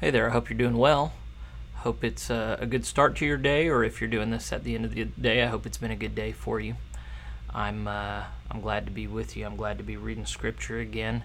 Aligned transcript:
Hey 0.00 0.10
there, 0.10 0.28
I 0.28 0.32
hope 0.32 0.50
you're 0.50 0.58
doing 0.58 0.76
well. 0.76 1.12
Hope 1.76 2.02
it's 2.02 2.28
uh, 2.28 2.56
a 2.58 2.66
good 2.66 2.84
start 2.84 3.14
to 3.16 3.24
your 3.24 3.36
day, 3.36 3.68
or 3.68 3.84
if 3.84 4.00
you're 4.00 4.10
doing 4.10 4.30
this 4.30 4.52
at 4.52 4.64
the 4.64 4.74
end 4.74 4.84
of 4.84 4.92
the 4.92 5.04
day, 5.04 5.40
I 5.44 5.46
hope 5.46 5.66
it's 5.66 5.78
been 5.78 5.92
a 5.92 5.96
good 5.96 6.16
day 6.16 6.32
for 6.32 6.58
you. 6.58 6.74
I'm 7.54 7.86
uh, 7.86 8.24
I'm 8.50 8.60
glad 8.60 8.86
to 8.86 8.92
be 8.92 9.06
with 9.06 9.36
you. 9.36 9.46
I'm 9.46 9.54
glad 9.54 9.78
to 9.78 9.84
be 9.84 9.96
reading 9.96 10.26
scripture 10.26 10.80
again. 10.80 11.22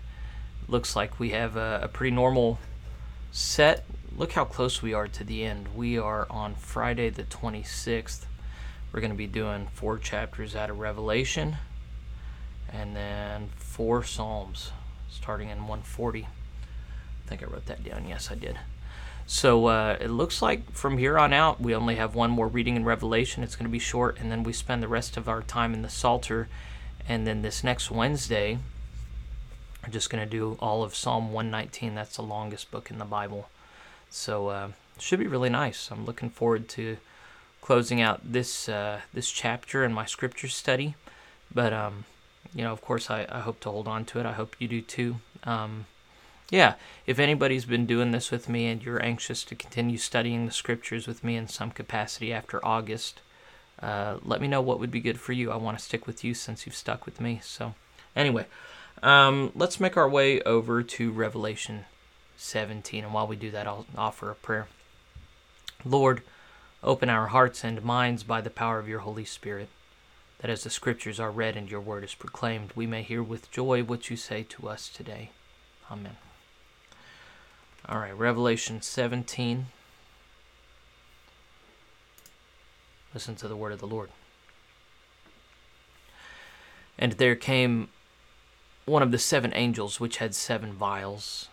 Looks 0.68 0.96
like 0.96 1.20
we 1.20 1.32
have 1.32 1.56
a, 1.56 1.80
a 1.82 1.88
pretty 1.88 2.16
normal 2.16 2.60
set. 3.32 3.86
Look 4.16 4.34
how 4.34 4.46
close 4.46 4.84
we 4.84 4.94
are 4.94 5.08
to 5.08 5.24
the 5.24 5.44
end. 5.44 5.70
We 5.76 5.98
are 5.98 6.28
on 6.30 6.54
Friday 6.54 7.10
the 7.10 7.24
26th. 7.24 8.26
We're 8.94 9.02
going 9.02 9.12
to 9.12 9.18
be 9.18 9.26
doing 9.26 9.68
four 9.74 9.98
chapters 9.98 10.56
out 10.56 10.70
of 10.70 10.78
Revelation 10.78 11.58
and 12.72 12.96
then 12.96 13.50
four 13.56 14.04
Psalms 14.04 14.72
starting 15.10 15.50
in 15.50 15.58
140. 15.58 16.28
Think 17.30 17.44
I 17.44 17.46
wrote 17.46 17.68
that 17.68 17.84
down. 17.84 18.08
Yes, 18.08 18.32
I 18.32 18.36
did. 18.36 18.58
So 19.28 19.68
uh, 19.68 19.98
it 20.02 20.10
looks 20.10 20.42
like 20.42 20.72
from 20.72 20.98
here 20.98 21.20
on 21.20 21.32
out, 21.32 21.62
we 21.62 21.76
only 21.76 21.98
have 21.98 22.16
one 22.16 22.32
more 22.32 22.48
reading 22.48 22.76
in 22.76 22.84
Revelation. 22.84 23.44
It's 23.44 23.56
going 23.56 23.68
to 23.68 23.72
be 23.72 23.78
short, 23.78 24.20
and 24.20 24.32
then 24.32 24.42
we 24.42 24.52
spend 24.52 24.82
the 24.82 24.88
rest 24.88 25.16
of 25.16 25.30
our 25.30 25.44
time 25.44 25.76
in 25.76 25.84
the 25.84 25.90
Psalter. 25.90 26.48
And 27.08 27.28
then 27.28 27.44
this 27.44 27.64
next 27.64 27.92
Wednesday, 27.92 28.58
we're 29.84 29.94
just 29.94 30.10
going 30.10 30.24
to 30.24 30.30
do 30.30 30.58
all 30.60 30.82
of 30.82 30.96
Psalm 30.96 31.32
119. 31.32 31.94
That's 31.94 32.16
the 32.16 32.24
longest 32.24 32.72
book 32.72 32.90
in 32.90 32.98
the 32.98 33.06
Bible. 33.06 33.50
So 34.10 34.48
uh, 34.48 34.70
it 34.96 35.02
should 35.04 35.20
be 35.20 35.28
really 35.28 35.50
nice. 35.50 35.92
I'm 35.92 36.06
looking 36.06 36.32
forward 36.32 36.68
to 36.70 36.98
closing 37.62 38.02
out 38.02 38.22
this 38.24 38.68
uh, 38.68 39.02
this 39.14 39.30
chapter 39.30 39.84
in 39.84 39.94
my 39.94 40.06
scripture 40.06 40.48
study. 40.48 40.96
But 41.54 41.74
um, 41.74 42.06
you 42.56 42.64
know, 42.64 42.72
of 42.72 42.82
course, 42.82 43.12
I, 43.12 43.28
I 43.30 43.42
hope 43.42 43.60
to 43.60 43.70
hold 43.70 43.88
on 43.88 44.06
to 44.06 44.20
it. 44.20 44.26
I 44.26 44.34
hope 44.34 44.56
you 44.58 44.68
do 44.68 44.82
too. 44.82 45.18
Um, 45.44 45.86
yeah, 46.52 46.76
if 47.06 47.20
anybody's 47.20 47.66
been 47.66 47.86
doing 47.86 48.12
this 48.12 48.32
with 48.32 48.50
me 48.50 48.68
and 48.68 48.84
you're 48.84 49.04
anxious 49.04 49.44
to 49.46 49.56
continue 49.56 49.98
studying 49.98 50.46
the 50.46 50.52
scriptures 50.52 51.08
with 51.08 51.24
me 51.24 51.36
in 51.36 51.48
some 51.48 51.72
capacity 51.72 52.34
after 52.34 52.66
August, 52.66 53.22
uh, 53.82 54.18
let 54.24 54.42
me 54.42 54.48
know 54.48 54.62
what 54.62 54.80
would 54.80 54.92
be 54.92 55.00
good 55.00 55.20
for 55.20 55.34
you. 55.34 55.52
I 55.52 55.58
want 55.58 55.78
to 55.78 55.84
stick 55.84 56.08
with 56.08 56.24
you 56.24 56.34
since 56.34 56.66
you've 56.66 56.76
stuck 56.76 57.06
with 57.06 57.22
me. 57.22 57.40
So, 57.44 57.76
anyway, 58.16 58.48
um, 59.04 59.52
let's 59.54 59.80
make 59.80 59.96
our 59.96 60.10
way 60.10 60.42
over 60.42 60.82
to 60.82 61.12
Revelation 61.12 61.86
17. 62.36 63.04
And 63.04 63.14
while 63.14 63.28
we 63.28 63.36
do 63.36 63.52
that, 63.52 63.68
I'll 63.68 63.86
offer 63.96 64.32
a 64.32 64.36
prayer. 64.36 64.68
Lord, 65.86 66.24
open 66.84 67.10
our 67.10 67.28
hearts 67.28 67.64
and 67.64 67.82
minds 67.84 68.24
by 68.24 68.42
the 68.42 68.50
power 68.50 68.80
of 68.80 68.90
your 68.90 69.00
Holy 69.00 69.26
Spirit, 69.26 69.70
that 70.40 70.50
as 70.50 70.64
the 70.64 70.70
scriptures 70.70 71.20
are 71.20 71.32
read 71.32 71.56
and 71.56 71.70
your 71.70 71.82
word 71.82 72.04
is 72.04 72.16
proclaimed, 72.16 72.72
we 72.76 72.88
may 72.88 73.04
hear 73.04 73.22
with 73.22 73.52
joy 73.52 73.84
what 73.84 74.10
you 74.10 74.18
say 74.18 74.44
to 74.50 74.68
us 74.68 74.90
today. 74.90 75.30
Amen. 75.92 76.18
All 77.88 78.00
right, 78.00 78.18
Revelation 78.18 78.82
17. 78.82 79.68
Listen 83.14 83.36
to 83.36 83.48
the 83.48 83.56
word 83.56 83.72
of 83.72 83.80
the 83.80 83.88
Lord. 83.88 84.10
And 86.98 87.14
there 87.14 87.36
came 87.36 87.90
one 88.86 89.02
of 89.02 89.12
the 89.12 89.18
seven 89.18 89.54
angels 89.56 90.00
which 90.00 90.18
had 90.18 90.36
seven 90.36 90.74
vials, 90.74 91.48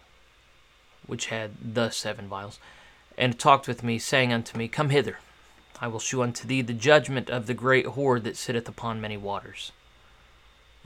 which 1.07 1.27
had 1.27 1.53
the 1.75 1.91
seven 1.91 2.27
vials, 2.29 2.59
and 3.17 3.39
talked 3.39 3.69
with 3.69 3.83
me, 3.83 3.99
saying 3.99 4.33
unto 4.33 4.59
me, 4.59 4.69
Come 4.69 4.91
hither, 4.91 5.21
I 5.81 5.87
will 5.87 6.01
shew 6.01 6.23
unto 6.23 6.47
thee 6.47 6.63
the 6.63 6.73
judgment 6.73 7.31
of 7.31 7.47
the 7.47 7.55
great 7.55 7.87
whore 7.87 8.23
that 8.23 8.37
sitteth 8.37 8.69
upon 8.69 9.01
many 9.01 9.17
waters 9.17 9.73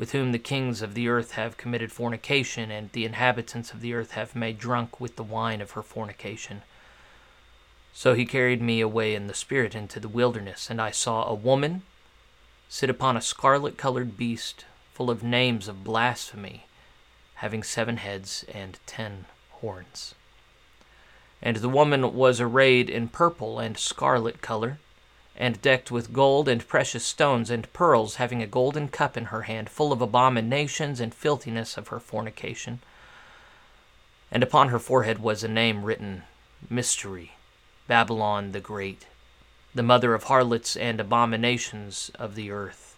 with 0.00 0.12
whom 0.12 0.32
the 0.32 0.38
kings 0.38 0.80
of 0.80 0.94
the 0.94 1.08
earth 1.10 1.32
have 1.32 1.58
committed 1.58 1.92
fornication, 1.92 2.70
and 2.70 2.90
the 2.92 3.04
inhabitants 3.04 3.74
of 3.74 3.82
the 3.82 3.92
earth 3.92 4.12
have 4.12 4.34
made 4.34 4.58
drunk 4.58 4.98
with 4.98 5.16
the 5.16 5.22
wine 5.22 5.60
of 5.60 5.72
her 5.72 5.82
fornication. 5.82 6.62
So 7.92 8.14
he 8.14 8.24
carried 8.24 8.62
me 8.62 8.80
away 8.80 9.14
in 9.14 9.26
the 9.26 9.34
spirit 9.34 9.74
into 9.74 10.00
the 10.00 10.08
wilderness, 10.08 10.70
and 10.70 10.80
I 10.80 10.90
saw 10.90 11.26
a 11.26 11.34
woman 11.34 11.82
sit 12.66 12.88
upon 12.88 13.14
a 13.14 13.20
scarlet 13.20 13.76
colored 13.76 14.16
beast, 14.16 14.64
full 14.94 15.10
of 15.10 15.22
names 15.22 15.68
of 15.68 15.84
blasphemy, 15.84 16.64
having 17.34 17.62
seven 17.62 17.98
heads 17.98 18.46
and 18.54 18.78
ten 18.86 19.26
horns. 19.50 20.14
And 21.42 21.58
the 21.58 21.68
woman 21.68 22.14
was 22.14 22.40
arrayed 22.40 22.88
in 22.88 23.08
purple 23.08 23.58
and 23.58 23.76
scarlet 23.76 24.40
color 24.40 24.78
and 25.36 25.62
decked 25.62 25.90
with 25.90 26.12
gold 26.12 26.48
and 26.48 26.66
precious 26.66 27.04
stones 27.04 27.50
and 27.50 27.72
pearls, 27.72 28.16
having 28.16 28.42
a 28.42 28.46
golden 28.46 28.88
cup 28.88 29.16
in 29.16 29.26
her 29.26 29.42
hand, 29.42 29.70
full 29.70 29.92
of 29.92 30.02
abominations 30.02 31.00
and 31.00 31.14
filthiness 31.14 31.76
of 31.76 31.88
her 31.88 32.00
fornication. 32.00 32.80
And 34.30 34.42
upon 34.42 34.68
her 34.68 34.78
forehead 34.78 35.18
was 35.18 35.42
a 35.42 35.48
name 35.48 35.84
written 35.84 36.24
Mystery, 36.68 37.32
Babylon 37.88 38.52
the 38.52 38.60
Great, 38.60 39.06
the 39.74 39.82
mother 39.82 40.14
of 40.14 40.24
harlots 40.24 40.76
and 40.76 41.00
abominations 41.00 42.10
of 42.16 42.34
the 42.34 42.50
earth. 42.50 42.89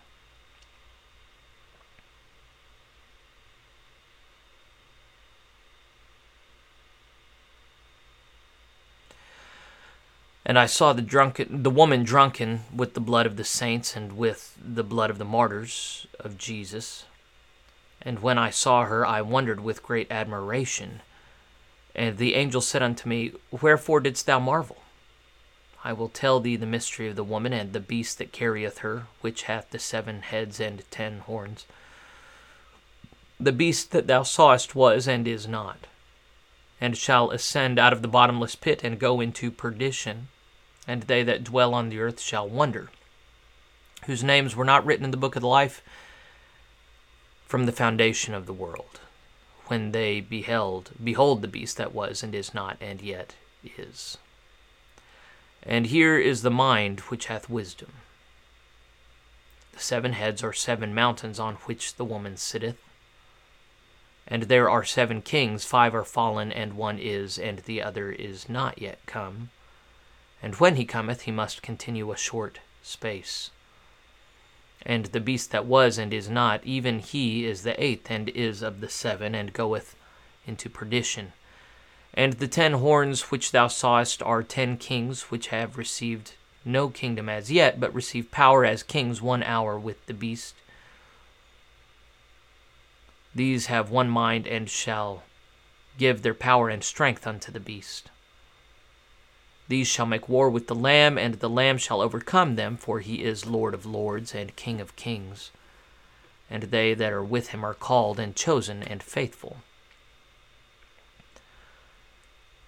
And 10.45 10.59
I 10.59 10.67
saw 10.67 10.93
the 10.93 11.03
drunken, 11.03 11.63
the 11.63 11.71
woman 11.71 12.03
drunken 12.03 12.63
with 12.75 12.95
the 12.95 13.01
blood 13.01 13.27
of 13.27 13.37
the 13.37 13.45
saints 13.45 13.95
and 13.95 14.17
with 14.17 14.57
the 14.63 14.83
blood 14.83 15.11
of 15.11 15.19
the 15.19 15.25
martyrs 15.25 16.07
of 16.19 16.37
Jesus. 16.37 17.05
And 18.01 18.21
when 18.21 18.39
I 18.39 18.51
saw 18.51 18.85
her, 18.85 19.07
I 19.07 19.23
wondered 19.23 19.61
with 19.61 19.83
great 19.83 20.11
admiration. 20.11 21.01
And 21.95 22.17
the 22.17 22.35
angel 22.35 22.61
said 22.61 22.83
unto 22.83 23.09
me, 23.09 23.33
Wherefore 23.51 24.01
didst 24.01 24.27
thou 24.27 24.41
marvel? 24.41 24.79
I 25.85 25.93
will 25.93 26.09
tell 26.09 26.41
thee 26.41 26.57
the 26.57 26.67
mystery 26.67 27.09
of 27.09 27.17
the 27.17 27.25
woman 27.25 27.53
and 27.53 27.73
the 27.73 27.81
beast 27.81 28.19
that 28.19 28.33
carrieth 28.33 28.79
her, 28.79 29.07
which 29.21 29.45
hath 29.45 29.71
the 29.71 29.79
seven 29.79 30.23
heads 30.23 30.61
and 30.61 30.89
ten 30.91 31.21
horns. 31.21 31.67
The 33.39 33.53
beast 33.53 33.91
that 33.91 34.07
thou 34.07 34.23
sawest 34.23 34.75
was 34.75 35.09
and 35.09 35.27
is 35.27 35.49
not, 35.49 35.87
and 36.83 36.99
shall 36.99 37.31
ascend 37.31 37.79
out 37.79 37.93
of 37.93 38.03
the 38.03 38.09
bottomless 38.09 38.57
pit 38.57 38.83
and 38.83 38.99
go 38.99 39.21
into 39.21 39.53
perdition 39.53 40.27
and 40.89 41.05
they 41.05 41.23
that 41.23 41.45
dwell 41.45 41.75
on 41.75 41.89
the 41.89 42.01
earth 42.01 42.21
shall 42.21 42.49
wonder, 42.49 42.91
whose 44.07 44.25
names 44.25 44.57
were 44.57 44.65
not 44.65 44.85
written 44.85 45.05
in 45.05 45.13
the 45.13 45.17
book 45.17 45.37
of 45.37 45.45
life 45.45 45.81
from 47.47 47.67
the 47.67 47.73
foundation 47.73 48.35
of 48.35 48.47
the 48.47 48.53
world, 48.53 48.99
when 49.67 49.93
they 49.93 50.21
beheld, 50.21 50.91
behold 51.03 51.41
the 51.41 51.47
beast 51.47 51.77
that 51.77 51.95
was 51.95 52.21
and 52.21 52.35
is 52.35 52.53
not, 52.53 52.77
and 52.81 53.01
yet 53.01 53.37
is. 53.79 54.19
And 55.63 55.87
here 55.87 56.19
is 56.19 56.43
the 56.43 56.51
mind 56.51 56.99
which 57.03 57.27
hath 57.27 57.49
wisdom. 57.49 57.93
The 59.73 59.79
seven 59.79 60.15
heads 60.15 60.43
are 60.43 60.53
seven 60.53 60.93
mountains 60.93 61.39
on 61.39 61.55
which 61.67 61.95
the 61.95 62.05
woman 62.05 62.37
sitteth. 62.37 62.77
And 64.27 64.45
there 64.45 64.71
are 64.71 64.85
seven 64.85 65.23
kings, 65.23 65.65
five 65.65 65.95
are 65.95 66.05
fallen, 66.05 66.53
and 66.53 66.75
one 66.75 66.99
is, 66.99 67.39
and 67.39 67.59
the 67.61 67.83
other 67.83 68.11
is 68.13 68.49
not 68.49 68.81
yet 68.81 68.99
come 69.07 69.51
and 70.43 70.57
when 70.57 70.75
he 70.75 70.85
cometh, 70.85 71.23
he 71.23 71.31
must 71.31 71.63
continue 71.63 72.11
a 72.11 72.17
short 72.17 72.59
space. 72.83 73.51
And 74.85 75.07
the 75.07 75.21
beast 75.21 75.53
that 75.53 75.67
was 75.67 75.97
and 75.99 76.13
is 76.13 76.29
not, 76.29 76.65
even 76.65 76.99
he 76.99 77.47
is 77.47 77.63
the 77.63 77.81
eighth, 77.83 78.11
and 78.11 78.29
is 78.31 78.61
of 78.61 78.81
the 78.81 78.89
seven, 78.89 79.37
and 79.37 79.53
goeth 79.53 79.95
into 80.45 80.69
perdition. 80.69 81.33
And 82.13 82.35
the 82.35 82.49
ten 82.49 82.73
horns 82.73 83.31
which 83.31 83.53
thou 83.53 83.69
sawest 83.69 84.21
are 84.23 84.43
ten 84.43 84.77
kings 84.77 85.31
which 85.31 85.49
have 85.49 85.79
received 85.79 86.33
no 86.65 86.89
kingdom 86.89 87.29
as 87.29 87.51
yet, 87.53 87.79
but 87.79 87.95
receive 87.95 88.33
power 88.33 88.65
as 88.65 88.83
kings 88.83 89.23
one 89.23 89.45
hour 89.45 89.79
with 89.79 90.05
the 90.07 90.15
beast. 90.15 90.57
These 93.35 93.67
have 93.67 93.91
one 93.91 94.11
mind 94.11 94.47
and 94.47 94.69
shall 94.69 95.23
give 95.99 96.23
their 96.23 96.35
power 96.35 96.69
and 96.69 96.85
strength 96.85 97.27
unto 97.27 97.51
the 97.51 97.61
beast. 97.61 98.11
These 99.69 99.89
shall 99.89 100.07
make 100.07 100.29
war 100.29 100.51
with 100.51 100.67
the 100.67 100.75
Lamb, 100.75 101.17
and 101.17 101.35
the 101.37 101.49
Lamb 101.49 101.79
shall 101.79 102.03
overcome 102.03 102.57
them, 102.57 102.77
for 102.77 103.01
he 103.01 103.23
is 103.23 103.47
Lord 103.47 103.73
of 103.73 103.87
lords 103.87 104.35
and 104.35 104.55
King 104.57 104.81
of 104.81 104.97
kings. 104.97 105.51
And 106.51 106.65
they 106.65 106.93
that 106.93 107.13
are 107.13 107.25
with 107.25 107.49
him 107.49 107.65
are 107.65 107.73
called 107.73 108.19
and 108.19 108.37
chosen 108.37 108.83
and 108.83 109.03
faithful. 109.03 109.59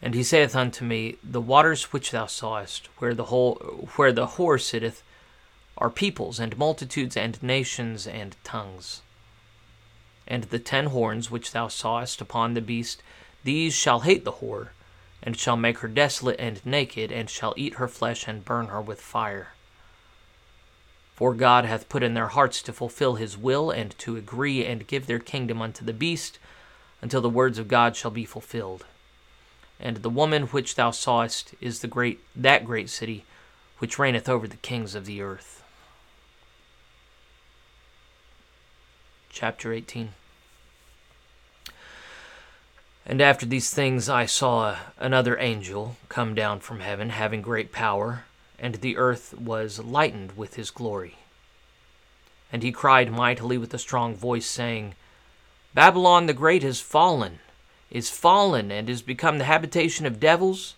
And 0.01 0.15
he 0.15 0.23
saith 0.23 0.55
unto 0.55 0.85
me, 0.85 1.17
The 1.23 1.41
waters 1.41 1.93
which 1.93 2.11
thou 2.11 2.27
sawest, 2.27 2.89
where 2.99 3.15
the 3.15 3.25
whole 3.25 3.55
where 3.97 4.13
the 4.13 4.27
whore 4.27 4.61
sitteth, 4.61 5.03
are 5.77 5.91
peoples 5.91 6.39
and 6.39 6.57
multitudes 6.57 7.17
and 7.17 7.43
nations 7.43 8.07
and 8.07 8.37
tongues. 8.45 9.03
And 10.27 10.45
the 10.45 10.59
ten 10.59 10.87
horns 10.87 11.31
which 11.31 11.53
thou 11.53 11.69
sawest 11.69 12.21
upon 12.21 12.55
the 12.55 12.61
beast, 12.61 13.03
these 13.43 13.75
shall 13.75 14.01
hate 14.01 14.25
the 14.25 14.33
whore 14.33 14.69
and 15.25 15.39
shall 15.39 15.57
make 15.57 15.79
her 15.79 15.89
desolate 15.89 16.39
and 16.39 16.65
naked, 16.67 17.11
and 17.11 17.31
shall 17.31 17.55
eat 17.57 17.75
her 17.75 17.89
flesh 17.89 18.29
and 18.29 18.45
burn 18.45 18.67
her 18.67 18.81
with 18.81 19.01
fire. 19.01 19.55
For 21.17 21.33
God 21.33 21.65
hath 21.65 21.89
put 21.89 22.03
in 22.03 22.13
their 22.13 22.29
hearts 22.29 22.61
to 22.63 22.75
fulfill 22.75 23.15
his 23.15 23.39
will, 23.39 23.71
and 23.71 23.99
to 24.01 24.19
agree 24.19 24.67
and 24.67 24.87
give 24.87 25.07
their 25.07 25.19
kingdom 25.19 25.63
unto 25.63 25.83
the 25.83 25.95
beast, 25.95 26.39
until 27.01 27.23
the 27.23 27.31
words 27.31 27.59
of 27.59 27.69
God 27.69 27.97
shall 27.97 28.11
be 28.11 28.27
fulfilled. 28.27 28.85
And 29.81 29.99
the 29.99 30.11
woman 30.11 30.49
which 30.49 30.75
thou 30.75 30.91
sawest 30.91 31.55
is 31.59 31.81
the 31.81 31.89
great 31.89 32.21
that 32.37 32.67
great 32.67 32.91
city 32.91 33.25
which 33.79 33.99
reigneth 33.99 34.29
over 34.29 34.47
the 34.47 34.57
kings 34.57 34.95
of 34.95 35.07
the 35.07 35.23
earth. 35.23 35.64
Chapter 39.35 39.73
18 39.73 40.11
And 43.05 43.21
after 43.21 43.45
these 43.45 43.75
things 43.75 44.09
I 44.09 44.27
saw 44.27 44.77
another 44.97 45.37
angel 45.41 45.97
come 46.09 46.37
down 46.37 46.61
from 46.61 46.79
heaven, 46.79 47.11
having 47.11 47.43
great 47.43 47.73
power, 47.73 48.27
and 48.61 48.77
the 48.77 48.97
earth 48.97 49.35
was 49.37 49.81
lightened 49.81 50.37
with 50.37 50.55
his 50.55 50.71
glory. 50.71 51.17
And 52.53 52.63
he 52.63 52.71
cried 52.71 53.11
mightily 53.11 53.59
with 53.59 53.75
a 53.75 53.79
strong 53.79 54.15
voice, 54.15 54.47
saying, 54.47 54.95
Babylon 55.75 56.27
the 56.27 56.33
Great 56.33 56.63
is 56.63 56.81
fallen, 56.81 57.41
is 57.91 58.11
fallen, 58.11 58.71
and 58.71 58.89
is 58.89 59.03
become 59.03 59.39
the 59.39 59.45
habitation 59.45 60.07
of 60.07 60.21
devils, 60.21 60.77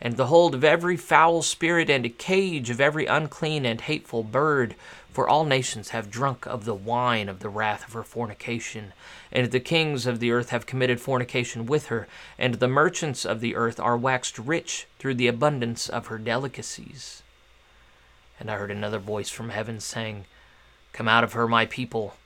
and 0.00 0.16
the 0.16 0.26
hold 0.26 0.56
of 0.56 0.64
every 0.64 0.96
foul 0.96 1.40
spirit, 1.40 1.88
and 1.88 2.04
a 2.04 2.08
cage 2.08 2.68
of 2.68 2.80
every 2.80 3.06
unclean 3.06 3.64
and 3.64 3.82
hateful 3.82 4.24
bird. 4.24 4.74
For 5.12 5.28
all 5.28 5.44
nations 5.44 5.90
have 5.90 6.10
drunk 6.10 6.46
of 6.46 6.64
the 6.64 6.74
wine 6.74 7.28
of 7.28 7.40
the 7.40 7.50
wrath 7.50 7.86
of 7.86 7.92
her 7.92 8.02
fornication, 8.02 8.94
and 9.30 9.50
the 9.50 9.60
kings 9.60 10.06
of 10.06 10.20
the 10.20 10.32
earth 10.32 10.48
have 10.48 10.64
committed 10.64 11.02
fornication 11.02 11.66
with 11.66 11.86
her, 11.86 12.08
and 12.38 12.54
the 12.54 12.68
merchants 12.68 13.26
of 13.26 13.40
the 13.40 13.54
earth 13.54 13.78
are 13.78 13.96
waxed 13.96 14.38
rich 14.38 14.86
through 14.98 15.14
the 15.14 15.28
abundance 15.28 15.90
of 15.90 16.06
her 16.06 16.16
delicacies. 16.16 17.22
And 18.40 18.50
I 18.50 18.56
heard 18.56 18.70
another 18.70 18.98
voice 18.98 19.28
from 19.28 19.50
heaven 19.50 19.80
saying, 19.80 20.24
Come 20.94 21.08
out 21.08 21.24
of 21.24 21.34
her, 21.34 21.46
my 21.46 21.66
people, 21.66 22.16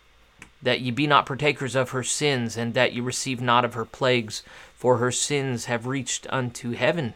that 0.62 0.80
ye 0.80 0.92
be 0.92 1.08
not 1.08 1.26
partakers 1.26 1.74
of 1.74 1.90
her 1.90 2.04
sins, 2.04 2.56
and 2.56 2.72
that 2.74 2.92
ye 2.92 3.00
receive 3.00 3.40
not 3.40 3.64
of 3.64 3.74
her 3.74 3.84
plagues, 3.84 4.44
for 4.76 4.98
her 4.98 5.10
sins 5.10 5.64
have 5.64 5.88
reached 5.88 6.26
unto 6.30 6.70
heaven, 6.70 7.14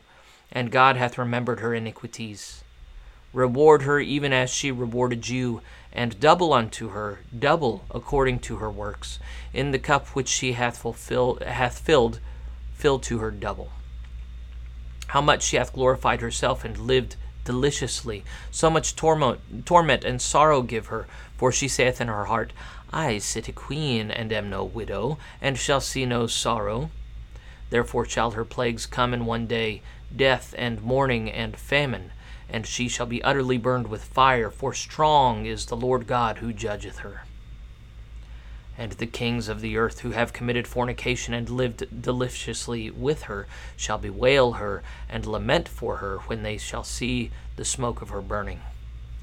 and 0.50 0.72
God 0.72 0.96
hath 0.96 1.16
remembered 1.16 1.60
her 1.60 1.72
iniquities. 1.72 2.64
Reward 3.32 3.82
her 3.82 4.00
even 4.00 4.32
as 4.32 4.50
she 4.50 4.72
rewarded 4.72 5.28
you, 5.28 5.62
and 5.92 6.18
double 6.20 6.52
unto 6.52 6.88
her, 6.88 7.20
double 7.36 7.84
according 7.90 8.40
to 8.40 8.56
her 8.56 8.70
works. 8.70 9.18
In 9.52 9.70
the 9.70 9.78
cup 9.78 10.08
which 10.08 10.28
she 10.28 10.52
hath 10.52 10.78
fulfilled, 10.78 11.42
hath 11.42 11.78
filled, 11.78 12.20
fill 12.74 12.98
to 13.00 13.18
her 13.18 13.30
double. 13.30 13.70
How 15.08 15.20
much 15.20 15.42
she 15.42 15.56
hath 15.56 15.72
glorified 15.72 16.20
herself 16.20 16.64
and 16.64 16.78
lived 16.78 17.16
deliciously. 17.44 18.24
So 18.50 18.70
much 18.70 18.96
torment, 18.96 19.66
torment 19.66 20.04
and 20.04 20.20
sorrow 20.20 20.62
give 20.62 20.86
her, 20.86 21.06
for 21.36 21.50
she 21.50 21.68
saith 21.68 22.00
in 22.00 22.08
her 22.08 22.26
heart, 22.26 22.52
I 22.92 23.18
sit 23.18 23.48
a 23.48 23.52
queen, 23.52 24.10
and 24.10 24.32
am 24.32 24.50
no 24.50 24.64
widow, 24.64 25.18
and 25.40 25.58
shall 25.58 25.80
see 25.80 26.06
no 26.06 26.26
sorrow. 26.26 26.90
Therefore 27.70 28.04
shall 28.04 28.32
her 28.32 28.44
plagues 28.44 28.86
come 28.86 29.14
in 29.14 29.26
one 29.26 29.46
day, 29.46 29.82
death 30.14 30.54
and 30.58 30.82
mourning 30.82 31.30
and 31.30 31.56
famine, 31.56 32.12
and 32.52 32.66
she 32.66 32.88
shall 32.88 33.06
be 33.06 33.22
utterly 33.22 33.58
burned 33.58 33.88
with 33.88 34.04
fire, 34.04 34.50
for 34.50 34.74
strong 34.74 35.46
is 35.46 35.66
the 35.66 35.76
Lord 35.76 36.06
God 36.06 36.38
who 36.38 36.52
judgeth 36.52 36.98
her. 36.98 37.24
And 38.76 38.92
the 38.92 39.06
kings 39.06 39.48
of 39.48 39.60
the 39.60 39.76
earth 39.76 40.00
who 40.00 40.12
have 40.12 40.32
committed 40.32 40.66
fornication 40.66 41.34
and 41.34 41.48
lived 41.50 42.02
deliciously 42.02 42.90
with 42.90 43.22
her 43.22 43.46
shall 43.76 43.98
bewail 43.98 44.52
her 44.52 44.82
and 45.08 45.26
lament 45.26 45.68
for 45.68 45.98
her 45.98 46.18
when 46.26 46.42
they 46.42 46.56
shall 46.56 46.84
see 46.84 47.30
the 47.56 47.64
smoke 47.64 48.00
of 48.00 48.08
her 48.08 48.22
burning. 48.22 48.60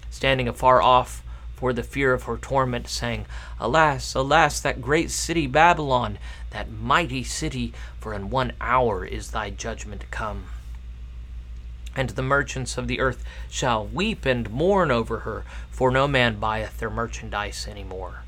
Standing 0.09 0.47
afar 0.47 0.81
off 0.81 1.24
for 1.56 1.74
the 1.74 1.81
fear 1.81 2.13
of 2.13 2.24
her 2.24 2.38
torment, 2.38 2.88
saying, 2.88 3.25
Alas, 3.59 4.13
alas, 4.13 4.59
that 4.62 4.79
great 4.79 5.09
city 5.09 5.47
Babylon, 5.47 6.19
that 6.51 6.71
mighty 6.71 7.24
city, 7.24 7.74
for 8.00 8.13
in 8.13 8.29
one 8.29 8.53
hour 8.62 9.03
is 9.03 9.31
thy 9.31 9.50
judgment 9.50 10.09
come. 10.12 10.45
And 11.97 12.11
the 12.11 12.21
merchants 12.21 12.77
of 12.77 12.88
the 12.88 13.01
earth 13.01 13.25
shall 13.49 13.85
weep 13.85 14.25
and 14.25 14.49
mourn 14.49 14.91
over 14.91 15.19
her, 15.19 15.44
for 15.69 15.91
no 15.91 16.07
man 16.07 16.39
buyeth 16.39 16.77
their 16.77 16.89
merchandise 16.89 17.67
any 17.69 17.83
more 17.83 18.21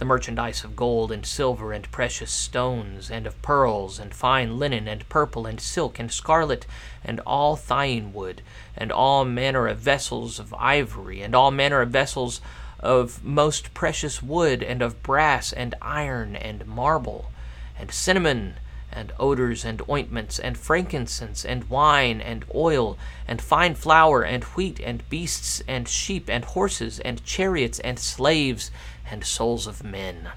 the 0.00 0.04
merchandise 0.06 0.64
of 0.64 0.74
gold 0.74 1.12
and 1.12 1.26
silver 1.26 1.74
and 1.74 1.92
precious 1.92 2.30
stones, 2.30 3.10
and 3.10 3.26
of 3.26 3.42
pearls, 3.42 3.98
and 3.98 4.14
fine 4.14 4.58
linen, 4.58 4.88
and 4.88 5.06
purple, 5.10 5.44
and 5.44 5.60
silk, 5.60 5.98
and 5.98 6.10
scarlet, 6.10 6.64
and 7.04 7.20
all 7.26 7.54
thyine 7.54 8.10
wood, 8.14 8.40
and 8.74 8.90
all 8.90 9.26
manner 9.26 9.68
of 9.68 9.76
vessels 9.76 10.38
of 10.38 10.54
ivory, 10.54 11.20
and 11.20 11.34
all 11.34 11.50
manner 11.50 11.82
of 11.82 11.90
vessels 11.90 12.40
of 12.78 13.22
most 13.22 13.74
precious 13.74 14.22
wood, 14.22 14.62
and 14.62 14.80
of 14.80 15.02
brass, 15.02 15.52
and 15.52 15.74
iron, 15.82 16.34
and 16.34 16.66
marble, 16.66 17.30
and 17.78 17.90
cinnamon, 17.90 18.54
and 18.92 19.12
odors, 19.18 19.64
and 19.64 19.80
ointments, 19.88 20.38
and 20.38 20.58
frankincense, 20.58 21.44
and 21.44 21.70
wine, 21.70 22.20
and 22.20 22.44
oil, 22.54 22.98
and 23.28 23.40
fine 23.40 23.74
flour, 23.74 24.22
and 24.22 24.44
wheat, 24.44 24.80
and 24.80 25.08
beasts, 25.08 25.62
and 25.68 25.88
sheep, 25.88 26.28
and 26.28 26.44
horses, 26.44 26.98
and 27.00 27.24
chariots, 27.24 27.78
and 27.80 27.98
slaves, 27.98 28.70
and 29.10 29.24
souls 29.24 29.66
of 29.66 29.84
men. 29.84 30.30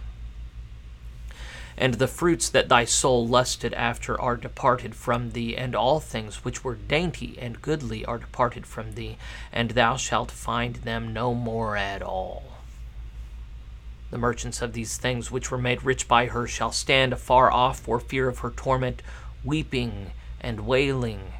And 1.75 1.95
the 1.95 2.07
fruits 2.07 2.49
that 2.49 2.69
thy 2.69 2.85
soul 2.85 3.27
lusted 3.27 3.73
after 3.73 4.19
are 4.21 4.37
departed 4.37 4.95
from 4.95 5.31
thee, 5.31 5.57
and 5.57 5.75
all 5.75 5.99
things 5.99 6.45
which 6.45 6.63
were 6.63 6.75
dainty 6.75 7.37
and 7.41 7.61
goodly 7.61 8.05
are 8.05 8.19
departed 8.19 8.67
from 8.67 8.93
thee, 8.93 9.17
and 9.51 9.71
thou 9.71 9.97
shalt 9.97 10.29
find 10.29 10.75
them 10.77 11.13
no 11.13 11.33
more 11.33 11.75
at 11.75 12.03
all. 12.03 12.52
The 14.13 14.19
merchants 14.19 14.61
of 14.61 14.73
these 14.73 14.97
things 14.97 15.31
which 15.31 15.49
were 15.49 15.57
made 15.57 15.81
rich 15.81 16.07
by 16.07 16.27
her 16.27 16.45
shall 16.45 16.71
stand 16.71 17.13
afar 17.13 17.51
off 17.51 17.79
for 17.79 17.99
fear 17.99 18.27
of 18.27 18.37
her 18.39 18.51
torment, 18.51 19.01
weeping 19.43 20.11
and 20.39 20.67
wailing 20.67 21.33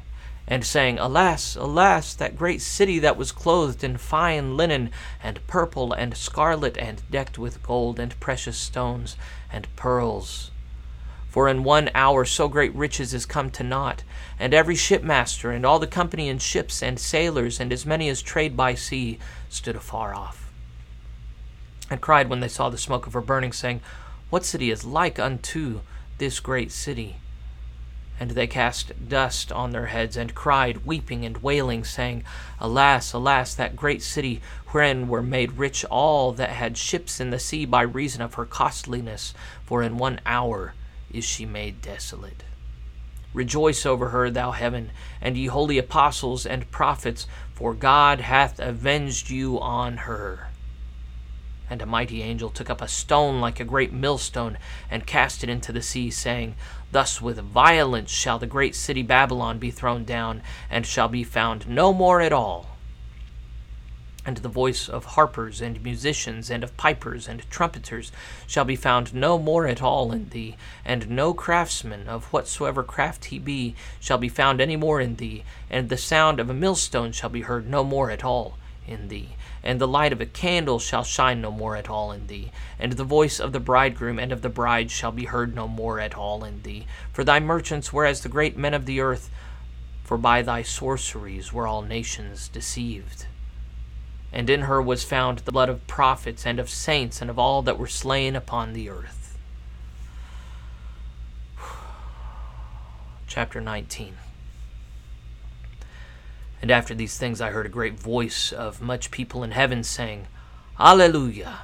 and 0.48 0.66
saying, 0.66 0.98
Alas, 0.98 1.54
alas, 1.54 2.14
that 2.14 2.36
great 2.36 2.60
city 2.60 2.98
that 2.98 3.16
was 3.16 3.30
clothed 3.30 3.84
in 3.84 3.96
fine 3.96 4.56
linen, 4.56 4.90
and 5.22 5.46
purple, 5.46 5.92
and 5.92 6.16
scarlet, 6.16 6.76
and 6.76 7.08
decked 7.12 7.38
with 7.38 7.62
gold, 7.62 8.00
and 8.00 8.18
precious 8.18 8.56
stones, 8.56 9.16
and 9.52 9.68
pearls. 9.76 10.50
For 11.28 11.48
in 11.48 11.62
one 11.62 11.92
hour 11.94 12.24
so 12.24 12.48
great 12.48 12.74
riches 12.74 13.14
is 13.14 13.24
come 13.24 13.52
to 13.52 13.62
naught, 13.62 14.02
and 14.36 14.52
every 14.52 14.74
shipmaster, 14.74 15.52
and 15.52 15.64
all 15.64 15.78
the 15.78 15.86
company 15.86 16.28
in 16.28 16.38
ships, 16.38 16.82
and 16.82 16.98
sailors, 16.98 17.60
and 17.60 17.72
as 17.72 17.86
many 17.86 18.08
as 18.08 18.20
trade 18.20 18.56
by 18.56 18.74
sea, 18.74 19.20
stood 19.48 19.76
afar 19.76 20.12
off, 20.12 20.43
and 21.90 22.00
cried 22.00 22.28
when 22.28 22.40
they 22.40 22.48
saw 22.48 22.70
the 22.70 22.78
smoke 22.78 23.06
of 23.06 23.12
her 23.12 23.20
burning, 23.20 23.52
saying, 23.52 23.80
What 24.30 24.44
city 24.44 24.70
is 24.70 24.84
like 24.84 25.18
unto 25.18 25.80
this 26.18 26.40
great 26.40 26.72
city? 26.72 27.16
And 28.18 28.30
they 28.30 28.46
cast 28.46 29.08
dust 29.08 29.50
on 29.50 29.70
their 29.70 29.86
heads, 29.86 30.16
and 30.16 30.34
cried, 30.34 30.86
weeping 30.86 31.24
and 31.24 31.38
wailing, 31.38 31.84
saying, 31.84 32.24
Alas, 32.60 33.12
alas, 33.12 33.54
that 33.54 33.76
great 33.76 34.02
city 34.02 34.40
wherein 34.68 35.08
were 35.08 35.22
made 35.22 35.52
rich 35.52 35.84
all 35.86 36.32
that 36.32 36.50
had 36.50 36.78
ships 36.78 37.20
in 37.20 37.30
the 37.30 37.38
sea 37.38 37.64
by 37.64 37.82
reason 37.82 38.22
of 38.22 38.34
her 38.34 38.46
costliness, 38.46 39.34
for 39.64 39.82
in 39.82 39.98
one 39.98 40.20
hour 40.24 40.74
is 41.12 41.24
she 41.24 41.44
made 41.44 41.82
desolate. 41.82 42.44
Rejoice 43.32 43.84
over 43.84 44.10
her, 44.10 44.30
thou 44.30 44.52
heaven, 44.52 44.90
and 45.20 45.36
ye 45.36 45.46
holy 45.46 45.76
apostles 45.76 46.46
and 46.46 46.70
prophets, 46.70 47.26
for 47.52 47.74
God 47.74 48.20
hath 48.20 48.60
avenged 48.60 49.28
you 49.28 49.60
on 49.60 49.98
her. 49.98 50.48
And 51.70 51.80
a 51.80 51.86
mighty 51.86 52.22
angel 52.22 52.50
took 52.50 52.68
up 52.68 52.82
a 52.82 52.88
stone 52.88 53.40
like 53.40 53.58
a 53.58 53.64
great 53.64 53.92
millstone, 53.92 54.58
and 54.90 55.06
cast 55.06 55.42
it 55.42 55.48
into 55.48 55.72
the 55.72 55.80
sea, 55.80 56.10
saying, 56.10 56.56
Thus 56.92 57.22
with 57.22 57.38
violence 57.38 58.10
shall 58.10 58.38
the 58.38 58.46
great 58.46 58.74
city 58.74 59.02
Babylon 59.02 59.58
be 59.58 59.70
thrown 59.70 60.04
down, 60.04 60.42
and 60.68 60.86
shall 60.86 61.08
be 61.08 61.24
found 61.24 61.66
no 61.66 61.92
more 61.92 62.20
at 62.20 62.32
all. 62.32 62.76
And 64.26 64.36
the 64.38 64.48
voice 64.48 64.88
of 64.88 65.04
harpers 65.04 65.60
and 65.62 65.82
musicians, 65.82 66.50
and 66.50 66.62
of 66.62 66.76
pipers 66.76 67.26
and 67.26 67.48
trumpeters, 67.50 68.12
shall 68.46 68.64
be 68.64 68.76
found 68.76 69.14
no 69.14 69.38
more 69.38 69.66
at 69.66 69.82
all 69.82 70.12
in 70.12 70.28
thee, 70.28 70.56
and 70.84 71.08
no 71.10 71.32
craftsman, 71.32 72.08
of 72.08 72.26
whatsoever 72.26 72.82
craft 72.82 73.26
he 73.26 73.38
be, 73.38 73.74
shall 74.00 74.18
be 74.18 74.28
found 74.28 74.60
any 74.60 74.76
more 74.76 75.00
in 75.00 75.16
thee, 75.16 75.44
and 75.70 75.88
the 75.88 75.96
sound 75.96 76.40
of 76.40 76.50
a 76.50 76.54
millstone 76.54 77.10
shall 77.12 77.30
be 77.30 77.42
heard 77.42 77.68
no 77.68 77.82
more 77.82 78.10
at 78.10 78.22
all 78.22 78.58
in 78.86 79.08
thee 79.08 79.30
and 79.64 79.80
the 79.80 79.88
light 79.88 80.12
of 80.12 80.20
a 80.20 80.26
candle 80.26 80.78
shall 80.78 81.02
shine 81.02 81.40
no 81.40 81.50
more 81.50 81.74
at 81.74 81.88
all 81.88 82.12
in 82.12 82.26
thee, 82.26 82.52
and 82.78 82.92
the 82.92 83.02
voice 83.02 83.40
of 83.40 83.52
the 83.52 83.58
bridegroom 83.58 84.18
and 84.18 84.30
of 84.30 84.42
the 84.42 84.50
bride 84.50 84.90
shall 84.90 85.10
be 85.10 85.24
heard 85.24 85.54
no 85.54 85.66
more 85.66 85.98
at 85.98 86.14
all 86.14 86.44
in 86.44 86.62
thee. 86.62 86.86
For 87.12 87.24
thy 87.24 87.40
merchants 87.40 87.90
were 87.90 88.04
as 88.04 88.20
the 88.20 88.28
great 88.28 88.58
men 88.58 88.74
of 88.74 88.84
the 88.84 89.00
earth, 89.00 89.30
for 90.04 90.18
by 90.18 90.42
thy 90.42 90.62
sorceries 90.62 91.50
were 91.50 91.66
all 91.66 91.80
nations 91.80 92.48
deceived. 92.48 93.26
And 94.30 94.50
in 94.50 94.62
her 94.62 94.82
was 94.82 95.02
found 95.02 95.38
the 95.38 95.52
blood 95.52 95.70
of 95.70 95.86
prophets 95.86 96.44
and 96.44 96.60
of 96.60 96.68
saints 96.68 97.22
and 97.22 97.30
of 97.30 97.38
all 97.38 97.62
that 97.62 97.78
were 97.78 97.86
slain 97.86 98.36
upon 98.36 98.74
the 98.74 98.90
earth. 98.90 99.38
Chapter 103.26 103.62
19 103.62 104.18
and 106.62 106.70
after 106.70 106.94
these 106.94 107.18
things 107.18 107.40
I 107.40 107.50
heard 107.50 107.66
a 107.66 107.70
great 107.70 107.98
voice 107.98 108.52
of 108.52 108.80
much 108.80 109.10
people 109.10 109.42
in 109.42 109.50
heaven 109.50 109.84
saying, 109.84 110.26
Alleluia! 110.78 111.60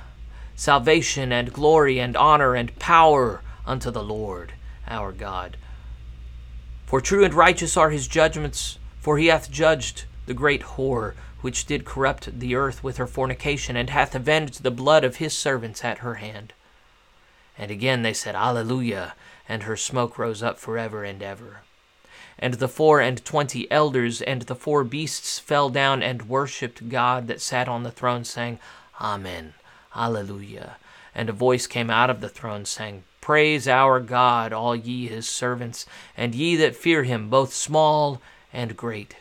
Salvation 0.55 1.33
and 1.33 1.53
glory 1.53 1.99
and 1.99 2.17
honor 2.17 2.55
and 2.55 2.79
power 2.79 3.43
unto 3.67 3.91
the 3.91 4.03
Lord 4.03 4.53
our 4.87 5.13
God. 5.13 5.57
For 6.87 7.01
true 7.01 7.25
and 7.25 7.33
righteous 7.33 7.77
are 7.77 7.91
his 7.91 8.09
judgments, 8.09 8.79
for 9.01 9.17
he 9.17 9.29
hath 9.29 9.51
judged 9.51 10.05
the 10.27 10.35
great 10.35 10.63
whore, 10.63 11.15
which 11.41 11.65
did 11.65 11.85
corrupt 11.85 12.39
the 12.39 12.55
earth 12.55 12.85
with 12.85 12.99
her 12.99 13.07
fornication, 13.07 13.77
and 13.77 13.91
hath 13.91 14.15
avenged 14.15 14.63
the 14.63 14.71
blood 14.71 15.05
of 15.05 15.17
his 15.17 15.37
servants 15.37 15.85
at 15.85 15.99
her 15.99 16.17
hand. 16.17 16.53
And 17.57 17.71
again 17.71 18.03
they 18.03 18.13
said, 18.13 18.35
Alleluia, 18.35 19.15
and 19.49 19.63
her 19.63 19.77
smoke 19.77 20.19
rose 20.19 20.43
up 20.43 20.59
forever 20.59 21.05
and 21.05 21.23
ever. 21.23 21.63
And 22.43 22.55
the 22.55 22.69
four 22.69 23.01
and 23.01 23.23
twenty 23.23 23.71
elders 23.71 24.23
and 24.23 24.43
the 24.43 24.55
four 24.55 24.83
beasts 24.83 25.39
fell 25.39 25.69
down 25.69 26.03
and 26.03 26.29
worshipped 26.29 26.89
God 26.89 27.29
that 27.29 27.43
sat 27.43 27.69
on 27.69 27.83
the 27.83 27.91
throne, 27.91 28.25
saying, 28.25 28.59
Amen, 28.99 29.53
Alleluia. 29.95 30.77
And 31.15 31.29
a 31.29 31.35
voice 31.35 31.67
came 31.67 31.91
out 31.91 32.09
of 32.09 32.23
the 32.23 32.31
throne, 32.31 32.65
saying, 32.65 33.05
Praise 33.21 33.69
our 33.69 34.01
God, 34.01 34.55
all 34.55 34.75
ye 34.75 35.07
his 35.07 35.29
servants, 35.29 35.85
and 36.17 36.35
ye 36.35 36.57
that 36.57 36.75
fear 36.75 37.03
him, 37.03 37.29
both 37.29 37.53
small 37.53 38.23
and 38.55 38.75
great. 38.75 39.17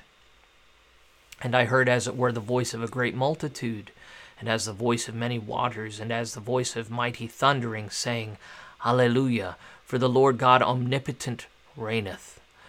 And 1.42 1.54
I 1.54 1.66
heard 1.66 1.90
as 1.90 2.08
it 2.08 2.16
were 2.16 2.32
the 2.32 2.40
voice 2.40 2.74
of 2.74 2.82
a 2.82 2.88
great 2.88 3.16
multitude, 3.16 3.92
and 4.40 4.48
as 4.48 4.66
the 4.66 4.74
voice 4.74 5.10
of 5.10 5.16
many 5.16 5.38
waters, 5.38 6.00
and 6.00 6.12
as 6.12 6.34
the 6.34 6.40
voice 6.40 6.78
of 6.78 6.90
mighty 6.90 7.28
thundering, 7.28 7.90
saying, 7.90 8.38
Alleluia, 8.86 9.58
for 9.84 9.98
the 9.98 10.08
Lord 10.08 10.38
God 10.38 10.62
omnipotent 10.62 11.48
reigneth. 11.76 12.39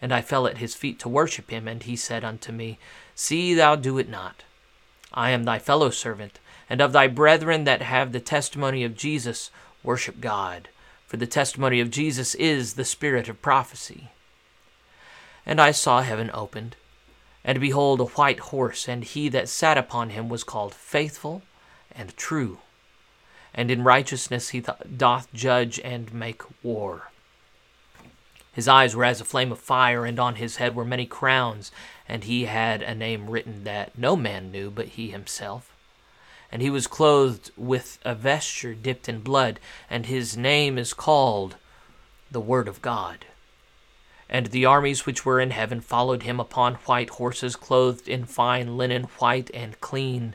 And 0.00 0.12
I 0.12 0.20
fell 0.20 0.46
at 0.46 0.58
his 0.58 0.74
feet 0.74 0.98
to 1.00 1.08
worship 1.08 1.50
him, 1.50 1.66
and 1.66 1.82
he 1.82 1.96
said 1.96 2.24
unto 2.24 2.52
me, 2.52 2.78
See 3.14 3.54
thou 3.54 3.74
do 3.74 3.98
it 3.98 4.08
not. 4.08 4.44
I 5.12 5.30
am 5.30 5.44
thy 5.44 5.58
fellow 5.58 5.90
servant, 5.90 6.38
and 6.70 6.80
of 6.80 6.92
thy 6.92 7.08
brethren 7.08 7.64
that 7.64 7.82
have 7.82 8.12
the 8.12 8.20
testimony 8.20 8.84
of 8.84 8.96
Jesus, 8.96 9.50
worship 9.82 10.20
God. 10.20 10.68
For 11.06 11.16
the 11.16 11.26
testimony 11.26 11.80
of 11.80 11.90
Jesus 11.90 12.34
is 12.34 12.74
the 12.74 12.84
spirit 12.84 13.28
of 13.28 13.40
prophecy. 13.40 14.10
And 15.46 15.60
I 15.60 15.70
saw 15.70 16.02
heaven 16.02 16.30
opened, 16.34 16.76
and 17.42 17.58
behold, 17.60 18.00
a 18.00 18.04
white 18.04 18.40
horse, 18.40 18.86
and 18.86 19.02
he 19.02 19.30
that 19.30 19.48
sat 19.48 19.78
upon 19.78 20.10
him 20.10 20.28
was 20.28 20.44
called 20.44 20.74
Faithful 20.74 21.42
and 21.90 22.14
True. 22.16 22.58
And 23.54 23.70
in 23.70 23.82
righteousness 23.82 24.50
he 24.50 24.60
th- 24.60 24.76
doth 24.96 25.32
judge 25.32 25.80
and 25.80 26.12
make 26.12 26.42
war. 26.62 27.10
His 28.58 28.66
eyes 28.66 28.96
were 28.96 29.04
as 29.04 29.20
a 29.20 29.24
flame 29.24 29.52
of 29.52 29.60
fire, 29.60 30.04
and 30.04 30.18
on 30.18 30.34
his 30.34 30.56
head 30.56 30.74
were 30.74 30.84
many 30.84 31.06
crowns, 31.06 31.70
and 32.08 32.24
he 32.24 32.46
had 32.46 32.82
a 32.82 32.92
name 32.92 33.30
written 33.30 33.62
that 33.62 33.96
no 33.96 34.16
man 34.16 34.50
knew 34.50 34.68
but 34.68 34.88
he 34.88 35.12
himself. 35.12 35.70
And 36.50 36.60
he 36.60 36.68
was 36.68 36.88
clothed 36.88 37.52
with 37.56 38.00
a 38.04 38.16
vesture 38.16 38.74
dipped 38.74 39.08
in 39.08 39.20
blood, 39.20 39.60
and 39.88 40.06
his 40.06 40.36
name 40.36 40.76
is 40.76 40.92
called 40.92 41.54
the 42.32 42.40
Word 42.40 42.66
of 42.66 42.82
God. 42.82 43.26
And 44.28 44.46
the 44.46 44.66
armies 44.66 45.06
which 45.06 45.24
were 45.24 45.38
in 45.38 45.52
heaven 45.52 45.80
followed 45.80 46.24
him 46.24 46.40
upon 46.40 46.74
white 46.86 47.10
horses, 47.10 47.54
clothed 47.54 48.08
in 48.08 48.24
fine 48.24 48.76
linen, 48.76 49.04
white 49.20 49.52
and 49.54 49.80
clean. 49.80 50.34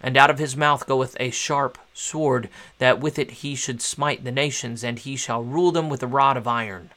And 0.00 0.16
out 0.16 0.30
of 0.30 0.38
his 0.38 0.56
mouth 0.56 0.86
goeth 0.86 1.16
a 1.18 1.30
sharp 1.30 1.76
sword, 1.92 2.50
that 2.78 3.00
with 3.00 3.18
it 3.18 3.42
he 3.42 3.56
should 3.56 3.82
smite 3.82 4.22
the 4.22 4.30
nations, 4.30 4.84
and 4.84 5.00
he 5.00 5.16
shall 5.16 5.42
rule 5.42 5.72
them 5.72 5.88
with 5.88 6.04
a 6.04 6.06
rod 6.06 6.36
of 6.36 6.46
iron 6.46 6.90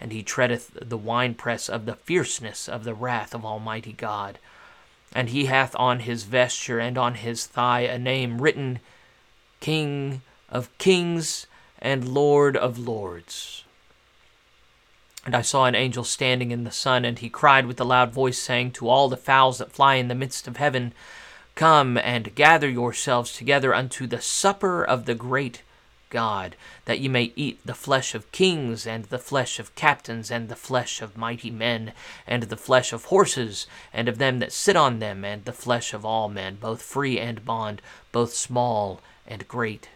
and 0.00 0.12
he 0.12 0.22
treadeth 0.22 0.70
the 0.80 0.96
winepress 0.96 1.68
of 1.68 1.84
the 1.84 1.94
fierceness 1.94 2.68
of 2.68 2.84
the 2.84 2.94
wrath 2.94 3.34
of 3.34 3.44
Almighty 3.44 3.92
God. 3.92 4.38
And 5.12 5.28
he 5.28 5.46
hath 5.46 5.76
on 5.76 6.00
his 6.00 6.22
vesture 6.24 6.78
and 6.78 6.96
on 6.96 7.16
his 7.16 7.46
thigh 7.46 7.80
a 7.80 7.98
name 7.98 8.40
written 8.40 8.80
King 9.60 10.22
of 10.48 10.76
Kings 10.78 11.46
and 11.78 12.08
Lord 12.08 12.56
of 12.56 12.78
Lords. 12.78 13.64
And 15.26 15.34
I 15.34 15.42
saw 15.42 15.66
an 15.66 15.74
angel 15.74 16.04
standing 16.04 16.50
in 16.50 16.64
the 16.64 16.70
sun, 16.70 17.04
and 17.04 17.18
he 17.18 17.28
cried 17.28 17.66
with 17.66 17.78
a 17.78 17.84
loud 17.84 18.10
voice, 18.10 18.38
saying 18.38 18.72
to 18.72 18.88
all 18.88 19.08
the 19.08 19.18
fowls 19.18 19.58
that 19.58 19.72
fly 19.72 19.96
in 19.96 20.08
the 20.08 20.14
midst 20.14 20.48
of 20.48 20.56
heaven, 20.56 20.94
Come 21.54 21.98
and 21.98 22.34
gather 22.34 22.68
yourselves 22.68 23.36
together 23.36 23.74
unto 23.74 24.06
the 24.06 24.22
supper 24.22 24.82
of 24.82 25.04
the 25.04 25.14
great 25.14 25.62
God, 26.10 26.56
that 26.84 26.98
ye 26.98 27.08
may 27.08 27.32
eat 27.36 27.64
the 27.64 27.74
flesh 27.74 28.14
of 28.14 28.30
kings, 28.32 28.86
and 28.86 29.04
the 29.06 29.18
flesh 29.18 29.58
of 29.58 29.74
captains, 29.74 30.30
and 30.30 30.48
the 30.48 30.56
flesh 30.56 31.00
of 31.00 31.16
mighty 31.16 31.50
men, 31.50 31.92
and 32.26 32.42
the 32.42 32.56
flesh 32.56 32.92
of 32.92 33.06
horses, 33.06 33.66
and 33.92 34.08
of 34.08 34.18
them 34.18 34.40
that 34.40 34.52
sit 34.52 34.76
on 34.76 34.98
them, 34.98 35.24
and 35.24 35.44
the 35.44 35.52
flesh 35.52 35.94
of 35.94 36.04
all 36.04 36.28
men, 36.28 36.56
both 36.56 36.82
free 36.82 37.18
and 37.18 37.44
bond, 37.44 37.80
both 38.12 38.34
small 38.34 39.00
and 39.26 39.46
great. 39.48 39.88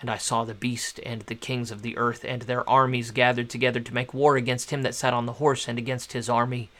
And 0.00 0.08
I 0.08 0.16
saw 0.16 0.44
the 0.44 0.54
beast 0.54 1.00
and 1.04 1.22
the 1.22 1.34
kings 1.34 1.72
of 1.72 1.82
the 1.82 1.98
earth 1.98 2.24
and 2.24 2.42
their 2.42 2.68
armies 2.70 3.10
gathered 3.10 3.50
together 3.50 3.80
to 3.80 3.94
make 3.94 4.14
war 4.14 4.36
against 4.36 4.70
him 4.70 4.82
that 4.82 4.94
sat 4.94 5.12
on 5.12 5.26
the 5.26 5.34
horse 5.34 5.66
and 5.66 5.76
against 5.76 6.12
his 6.12 6.28
army. 6.28 6.70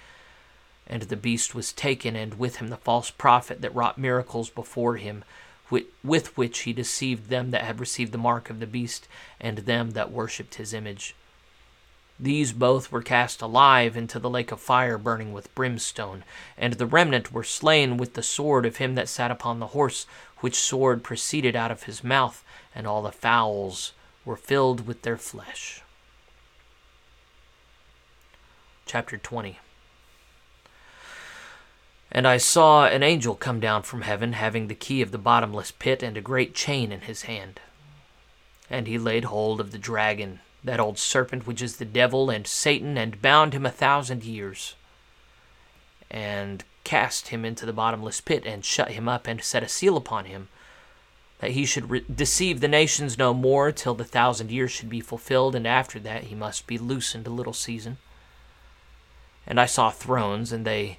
And 0.86 1.02
the 1.02 1.16
beast 1.16 1.54
was 1.54 1.72
taken, 1.72 2.14
and 2.14 2.38
with 2.38 2.56
him 2.56 2.68
the 2.68 2.76
false 2.76 3.10
prophet 3.10 3.60
that 3.60 3.74
wrought 3.74 3.98
miracles 3.98 4.50
before 4.50 4.96
him 4.96 5.24
with 5.70 6.36
which 6.36 6.60
he 6.60 6.72
deceived 6.72 7.28
them 7.28 7.50
that 7.50 7.64
had 7.64 7.80
received 7.80 8.12
the 8.12 8.18
mark 8.18 8.50
of 8.50 8.60
the 8.60 8.66
beast 8.66 9.08
and 9.40 9.58
them 9.58 9.90
that 9.90 10.10
worshipped 10.10 10.56
his 10.56 10.72
image. 10.72 11.14
These 12.20 12.52
both 12.52 12.90
were 12.90 13.02
cast 13.02 13.42
alive 13.42 13.96
into 13.96 14.18
the 14.18 14.30
lake 14.30 14.50
of 14.50 14.60
fire 14.60 14.98
burning 14.98 15.32
with 15.32 15.54
brimstone, 15.54 16.24
and 16.56 16.74
the 16.74 16.86
remnant 16.86 17.32
were 17.32 17.44
slain 17.44 17.96
with 17.96 18.14
the 18.14 18.22
sword 18.22 18.66
of 18.66 18.78
him 18.78 18.96
that 18.96 19.08
sat 19.08 19.30
upon 19.30 19.60
the 19.60 19.68
horse, 19.68 20.04
which 20.38 20.58
sword 20.58 21.04
proceeded 21.04 21.54
out 21.54 21.70
of 21.70 21.84
his 21.84 22.02
mouth, 22.02 22.44
and 22.74 22.86
all 22.86 23.02
the 23.02 23.12
fowls 23.12 23.92
were 24.24 24.36
filled 24.36 24.86
with 24.86 25.02
their 25.02 25.16
flesh. 25.16 25.82
Chapter 28.84 29.16
20 29.16 29.60
and 32.10 32.26
I 32.26 32.38
saw 32.38 32.86
an 32.86 33.02
angel 33.02 33.34
come 33.34 33.60
down 33.60 33.82
from 33.82 34.02
heaven, 34.02 34.32
having 34.32 34.68
the 34.68 34.74
key 34.74 35.02
of 35.02 35.10
the 35.10 35.18
bottomless 35.18 35.70
pit 35.70 36.02
and 36.02 36.16
a 36.16 36.22
great 36.22 36.54
chain 36.54 36.90
in 36.90 37.02
his 37.02 37.22
hand. 37.22 37.60
And 38.70 38.86
he 38.86 38.98
laid 38.98 39.24
hold 39.24 39.60
of 39.60 39.72
the 39.72 39.78
dragon, 39.78 40.40
that 40.64 40.80
old 40.80 40.98
serpent 40.98 41.46
which 41.46 41.60
is 41.60 41.76
the 41.76 41.84
devil 41.84 42.30
and 42.30 42.46
Satan, 42.46 42.96
and 42.96 43.20
bound 43.20 43.52
him 43.52 43.66
a 43.66 43.70
thousand 43.70 44.24
years, 44.24 44.74
and 46.10 46.64
cast 46.84 47.28
him 47.28 47.44
into 47.44 47.66
the 47.66 47.72
bottomless 47.74 48.22
pit, 48.22 48.44
and 48.46 48.64
shut 48.64 48.92
him 48.92 49.08
up, 49.08 49.26
and 49.26 49.42
set 49.42 49.62
a 49.62 49.68
seal 49.68 49.96
upon 49.96 50.24
him, 50.24 50.48
that 51.40 51.50
he 51.50 51.66
should 51.66 51.90
re- 51.90 52.04
deceive 52.12 52.60
the 52.60 52.68
nations 52.68 53.18
no 53.18 53.34
more 53.34 53.70
till 53.70 53.94
the 53.94 54.04
thousand 54.04 54.50
years 54.50 54.70
should 54.70 54.88
be 54.88 55.00
fulfilled, 55.00 55.54
and 55.54 55.66
after 55.66 55.98
that 56.00 56.24
he 56.24 56.34
must 56.34 56.66
be 56.66 56.78
loosened 56.78 57.26
a 57.26 57.30
little 57.30 57.52
season. 57.52 57.98
And 59.46 59.60
I 59.60 59.66
saw 59.66 59.90
thrones, 59.90 60.52
and 60.52 60.64
they 60.64 60.98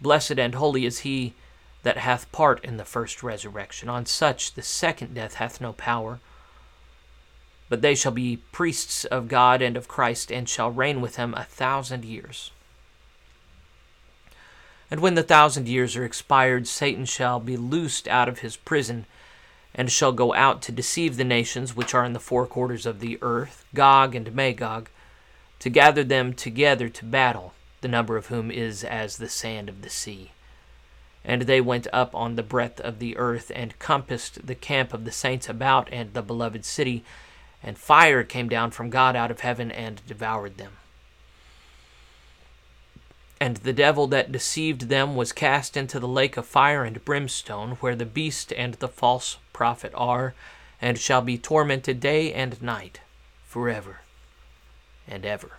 Blessed 0.00 0.38
and 0.38 0.54
holy 0.54 0.84
is 0.84 1.00
he 1.00 1.34
that 1.82 1.98
hath 1.98 2.30
part 2.32 2.64
in 2.64 2.76
the 2.76 2.84
first 2.84 3.22
resurrection. 3.22 3.88
On 3.88 4.04
such 4.06 4.54
the 4.54 4.62
second 4.62 5.14
death 5.14 5.34
hath 5.34 5.60
no 5.60 5.72
power. 5.72 6.18
But 7.68 7.82
they 7.82 7.94
shall 7.94 8.12
be 8.12 8.42
priests 8.52 9.04
of 9.04 9.28
God 9.28 9.62
and 9.62 9.76
of 9.76 9.88
Christ, 9.88 10.32
and 10.32 10.48
shall 10.48 10.70
reign 10.70 11.00
with 11.00 11.16
him 11.16 11.34
a 11.34 11.44
thousand 11.44 12.04
years. 12.04 12.50
And 14.90 15.00
when 15.00 15.14
the 15.14 15.22
thousand 15.22 15.68
years 15.68 15.96
are 15.96 16.04
expired, 16.04 16.66
Satan 16.66 17.04
shall 17.04 17.40
be 17.40 17.56
loosed 17.56 18.06
out 18.08 18.28
of 18.28 18.40
his 18.40 18.56
prison, 18.56 19.06
and 19.74 19.90
shall 19.90 20.12
go 20.12 20.34
out 20.34 20.62
to 20.62 20.72
deceive 20.72 21.16
the 21.16 21.24
nations 21.24 21.74
which 21.74 21.94
are 21.94 22.04
in 22.04 22.12
the 22.12 22.20
four 22.20 22.46
quarters 22.46 22.86
of 22.86 23.00
the 23.00 23.18
earth, 23.22 23.64
Gog 23.74 24.14
and 24.14 24.34
Magog, 24.34 24.88
to 25.58 25.70
gather 25.70 26.04
them 26.04 26.32
together 26.32 26.88
to 26.88 27.04
battle 27.04 27.54
the 27.84 27.88
number 27.88 28.16
of 28.16 28.28
whom 28.28 28.50
is 28.50 28.82
as 28.82 29.18
the 29.18 29.28
sand 29.28 29.68
of 29.68 29.82
the 29.82 29.90
sea. 29.90 30.30
And 31.22 31.42
they 31.42 31.60
went 31.60 31.86
up 31.92 32.14
on 32.14 32.34
the 32.34 32.42
breadth 32.42 32.80
of 32.80 32.98
the 32.98 33.14
earth, 33.18 33.52
and 33.54 33.78
compassed 33.78 34.46
the 34.46 34.54
camp 34.54 34.94
of 34.94 35.04
the 35.04 35.12
saints 35.12 35.50
about, 35.50 35.90
and 35.92 36.14
the 36.14 36.22
beloved 36.22 36.64
city. 36.64 37.04
And 37.62 37.76
fire 37.76 38.24
came 38.24 38.48
down 38.48 38.70
from 38.70 38.88
God 38.88 39.16
out 39.16 39.30
of 39.30 39.40
heaven, 39.40 39.70
and 39.70 40.00
devoured 40.06 40.56
them. 40.56 40.72
And 43.38 43.58
the 43.58 43.74
devil 43.74 44.06
that 44.06 44.32
deceived 44.32 44.88
them 44.88 45.14
was 45.14 45.32
cast 45.32 45.76
into 45.76 46.00
the 46.00 46.08
lake 46.08 46.38
of 46.38 46.46
fire 46.46 46.84
and 46.84 47.04
brimstone, 47.04 47.72
where 47.80 47.94
the 47.94 48.06
beast 48.06 48.50
and 48.50 48.72
the 48.76 48.88
false 48.88 49.36
prophet 49.52 49.92
are, 49.94 50.32
and 50.80 50.98
shall 50.98 51.20
be 51.20 51.36
tormented 51.36 52.00
day 52.00 52.32
and 52.32 52.62
night, 52.62 53.02
forever 53.44 54.00
and 55.06 55.26
ever. 55.26 55.58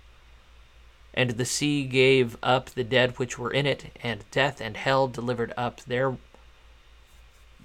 And 1.13 1.31
the 1.31 1.45
sea 1.45 1.83
gave 1.83 2.37
up 2.41 2.69
the 2.69 2.83
dead 2.83 3.19
which 3.19 3.37
were 3.37 3.51
in 3.51 3.65
it, 3.65 3.97
and 4.01 4.23
death 4.31 4.61
and 4.61 4.77
hell 4.77 5.07
delivered 5.07 5.53
up 5.57 5.81
their 5.81 6.17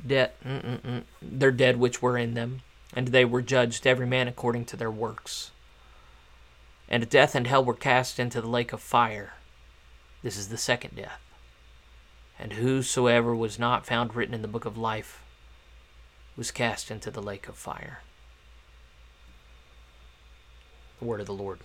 dead, 0.04 0.32
their 1.22 1.52
dead 1.52 1.76
which 1.76 2.02
were 2.02 2.18
in 2.18 2.34
them, 2.34 2.62
and 2.92 3.08
they 3.08 3.24
were 3.24 3.42
judged 3.42 3.86
every 3.86 4.06
man 4.06 4.26
according 4.26 4.64
to 4.66 4.76
their 4.76 4.90
works. 4.90 5.52
And 6.88 7.08
death 7.08 7.34
and 7.34 7.46
hell 7.46 7.64
were 7.64 7.74
cast 7.74 8.18
into 8.18 8.40
the 8.40 8.48
lake 8.48 8.72
of 8.72 8.80
fire. 8.80 9.34
This 10.22 10.36
is 10.36 10.48
the 10.48 10.58
second 10.58 10.96
death 10.96 11.20
and 12.38 12.54
whosoever 12.54 13.34
was 13.34 13.58
not 13.58 13.86
found 13.86 14.14
written 14.14 14.34
in 14.34 14.42
the 14.42 14.48
book 14.48 14.64
of 14.64 14.76
life 14.76 15.22
was 16.36 16.50
cast 16.50 16.90
into 16.90 17.10
the 17.10 17.22
lake 17.22 17.48
of 17.48 17.56
fire. 17.56 18.02
The 20.98 21.06
word 21.06 21.20
of 21.20 21.26
the 21.26 21.32
Lord. 21.32 21.60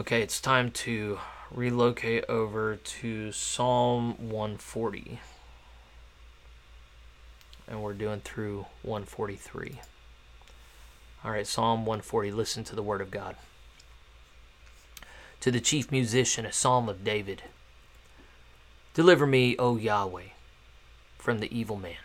Okay, 0.00 0.22
it's 0.22 0.40
time 0.40 0.70
to 0.70 1.18
relocate 1.50 2.24
over 2.28 2.76
to 2.76 3.32
Psalm 3.32 4.14
140. 4.30 5.18
And 7.66 7.82
we're 7.82 7.94
doing 7.94 8.20
through 8.20 8.66
143. 8.82 9.80
All 11.24 11.32
right, 11.32 11.44
Psalm 11.44 11.80
140. 11.80 12.30
Listen 12.30 12.62
to 12.62 12.76
the 12.76 12.82
word 12.82 13.00
of 13.00 13.10
God. 13.10 13.34
To 15.40 15.50
the 15.50 15.58
chief 15.58 15.90
musician, 15.90 16.46
a 16.46 16.52
psalm 16.52 16.88
of 16.88 17.02
David. 17.02 17.42
Deliver 18.94 19.26
me, 19.26 19.56
O 19.58 19.76
Yahweh, 19.76 20.30
from 21.18 21.40
the 21.40 21.52
evil 21.58 21.76
man. 21.76 21.96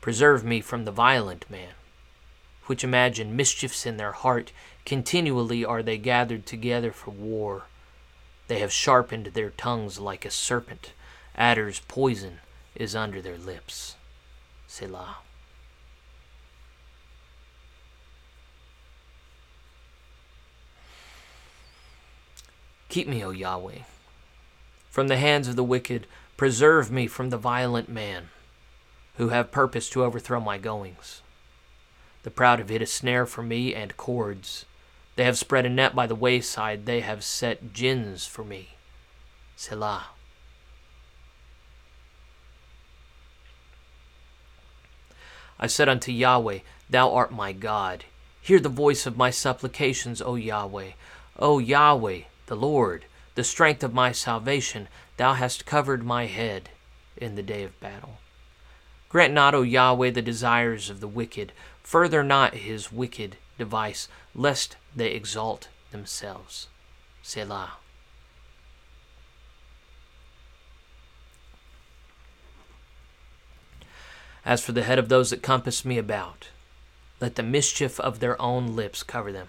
Preserve 0.00 0.44
me 0.44 0.60
from 0.60 0.84
the 0.84 0.92
violent 0.92 1.50
man, 1.50 1.72
which 2.66 2.84
imagine 2.84 3.36
mischiefs 3.36 3.86
in 3.86 3.96
their 3.96 4.12
heart. 4.12 4.52
Continually 4.84 5.64
are 5.64 5.82
they 5.82 5.98
gathered 5.98 6.46
together 6.46 6.92
for 6.92 7.10
war. 7.10 7.64
They 8.48 8.58
have 8.58 8.72
sharpened 8.72 9.26
their 9.26 9.50
tongues 9.50 9.98
like 9.98 10.24
a 10.24 10.30
serpent. 10.30 10.92
Adder's 11.36 11.80
poison 11.80 12.40
is 12.74 12.94
under 12.94 13.20
their 13.20 13.38
lips. 13.38 13.96
Selah. 14.66 15.16
Keep 22.88 23.08
me, 23.08 23.24
O 23.24 23.30
Yahweh 23.30 23.80
from 24.94 25.08
the 25.08 25.16
hands 25.16 25.48
of 25.48 25.56
the 25.56 25.64
wicked. 25.64 26.06
Preserve 26.36 26.88
me 26.88 27.08
from 27.08 27.30
the 27.30 27.36
violent 27.36 27.88
man, 27.88 28.28
who 29.16 29.30
have 29.30 29.50
purpose 29.50 29.90
to 29.90 30.04
overthrow 30.04 30.38
my 30.38 30.56
goings. 30.56 31.20
The 32.24 32.30
proud 32.30 32.58
have 32.58 32.70
hid 32.70 32.82
a 32.82 32.86
snare 32.86 33.26
for 33.26 33.42
me 33.42 33.74
and 33.74 33.96
cords. 33.96 34.64
They 35.16 35.24
have 35.24 35.38
spread 35.38 35.66
a 35.66 35.70
net 35.70 35.94
by 35.94 36.06
the 36.06 36.14
wayside. 36.14 36.86
They 36.86 37.00
have 37.00 37.22
set 37.22 37.72
gins 37.72 38.26
for 38.26 38.42
me. 38.42 38.70
Selah. 39.56 40.06
I 45.60 45.66
said 45.66 45.88
unto 45.88 46.10
Yahweh, 46.10 46.60
Thou 46.90 47.12
art 47.14 47.30
my 47.30 47.52
God. 47.52 48.04
Hear 48.40 48.58
the 48.58 48.68
voice 48.68 49.06
of 49.06 49.16
my 49.16 49.30
supplications, 49.30 50.20
O 50.20 50.34
Yahweh. 50.34 50.92
O 51.38 51.58
Yahweh, 51.58 52.22
the 52.46 52.56
Lord, 52.56 53.04
the 53.34 53.44
strength 53.44 53.84
of 53.84 53.94
my 53.94 54.12
salvation, 54.12 54.88
thou 55.16 55.34
hast 55.34 55.66
covered 55.66 56.04
my 56.04 56.26
head 56.26 56.70
in 57.16 57.36
the 57.36 57.42
day 57.42 57.62
of 57.64 57.78
battle. 57.80 58.18
Grant 59.14 59.32
not, 59.32 59.54
O 59.54 59.62
Yahweh, 59.62 60.10
the 60.10 60.20
desires 60.20 60.90
of 60.90 60.98
the 60.98 61.06
wicked, 61.06 61.52
further 61.84 62.24
not 62.24 62.52
his 62.54 62.90
wicked 62.90 63.36
device, 63.56 64.08
lest 64.34 64.74
they 64.92 65.12
exalt 65.12 65.68
themselves. 65.92 66.66
Selah. 67.22 67.74
As 74.44 74.64
for 74.64 74.72
the 74.72 74.82
head 74.82 74.98
of 74.98 75.08
those 75.08 75.30
that 75.30 75.44
compass 75.44 75.84
me 75.84 75.96
about, 75.96 76.48
let 77.20 77.36
the 77.36 77.44
mischief 77.44 78.00
of 78.00 78.18
their 78.18 78.42
own 78.42 78.74
lips 78.74 79.04
cover 79.04 79.30
them. 79.30 79.46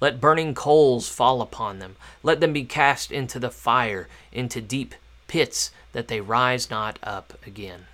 Let 0.00 0.20
burning 0.20 0.54
coals 0.54 1.08
fall 1.08 1.42
upon 1.42 1.80
them. 1.80 1.96
Let 2.22 2.38
them 2.38 2.52
be 2.52 2.62
cast 2.62 3.10
into 3.10 3.40
the 3.40 3.50
fire, 3.50 4.06
into 4.30 4.60
deep 4.60 4.94
pits, 5.26 5.72
that 5.90 6.06
they 6.06 6.20
rise 6.20 6.70
not 6.70 7.00
up 7.02 7.34
again. 7.44 7.86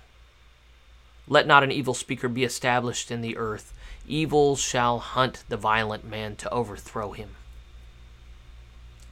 Let 1.29 1.45
not 1.45 1.63
an 1.63 1.71
evil 1.71 1.93
speaker 1.93 2.27
be 2.27 2.43
established 2.43 3.11
in 3.11 3.21
the 3.21 3.37
earth. 3.37 3.71
Evil 4.07 4.55
shall 4.55 4.97
hunt 4.97 5.43
the 5.47 5.57
violent 5.57 6.03
man 6.03 6.35
to 6.37 6.49
overthrow 6.49 7.11
him. 7.11 7.35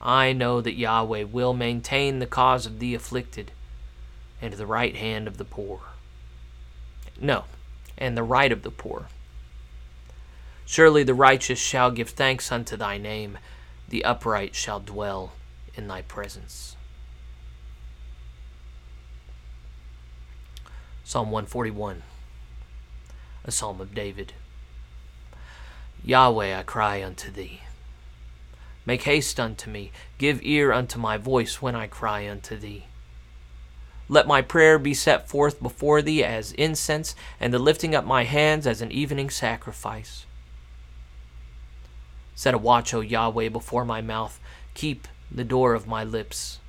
I 0.01 0.34
know 0.34 0.60
that 0.62 0.73
Yahweh 0.73 1.23
will 1.23 1.53
maintain 1.53 2.17
the 2.17 2.25
cause 2.25 2.65
of 2.65 2.80
the 2.80 2.95
afflicted 2.95 3.51
and 4.41 4.53
the 4.53 4.65
right 4.65 4.95
hand 4.95 5.27
of 5.27 5.38
the 5.38 5.45
poor. 5.45 5.82
No, 7.19 7.45
and 7.97 8.17
the 8.17 8.23
right 8.23 8.51
of 8.51 8.63
the 8.63 8.71
poor. 8.71 9.10
Surely 10.65 11.03
the 11.03 11.13
righteous 11.13 11.60
shall 11.60 11.91
give 11.91 12.10
thanks 12.10 12.51
unto 12.51 12.75
thy 12.75 12.97
name, 12.97 13.38
the 13.88 14.03
upright 14.03 14.56
shall 14.56 14.80
dwell 14.80 15.34
in 15.75 15.88
thy 15.88 16.01
presence. 16.01 16.77
Psalm 21.08 21.32
141, 21.32 22.04
a 23.46 23.50
psalm 23.50 23.80
of 23.80 23.96
David. 23.96 24.34
Yahweh, 26.04 26.54
I 26.54 26.63
cry 26.63 27.02
unto 27.02 27.32
thee. 27.32 27.62
Make 28.86 29.04
haste 29.04 29.39
unto 29.39 29.70
me, 29.70 29.93
give 30.17 30.41
ear 30.43 30.74
unto 30.74 31.00
my 31.00 31.15
voice 31.15 31.62
when 31.62 31.76
I 31.76 31.88
cry 31.88 32.30
unto 32.30 32.58
thee. 32.58 32.88
Let 34.10 34.28
my 34.28 34.41
prayer 34.41 34.78
be 34.78 34.93
set 34.93 35.30
forth 35.30 35.63
before 35.63 36.02
thee 36.02 36.26
as 36.26 36.52
incense, 36.52 37.15
and 37.39 37.54
the 37.54 37.58
lifting 37.58 37.96
up 37.96 38.04
my 38.04 38.26
hands 38.26 38.67
as 38.67 38.82
an 38.82 38.91
evening 38.91 39.30
sacrifice. 39.30 40.26
Set 42.36 42.54
a 42.54 42.58
watch, 42.58 42.93
O 42.93 43.00
Yahweh, 43.00 43.48
before 43.48 43.86
my 43.86 44.02
mouth. 44.02 44.41
Keep 44.74 45.08
the 45.32 45.46
door 45.46 45.74
of 45.74 45.88
my 45.88 46.04
lips. 46.04 46.60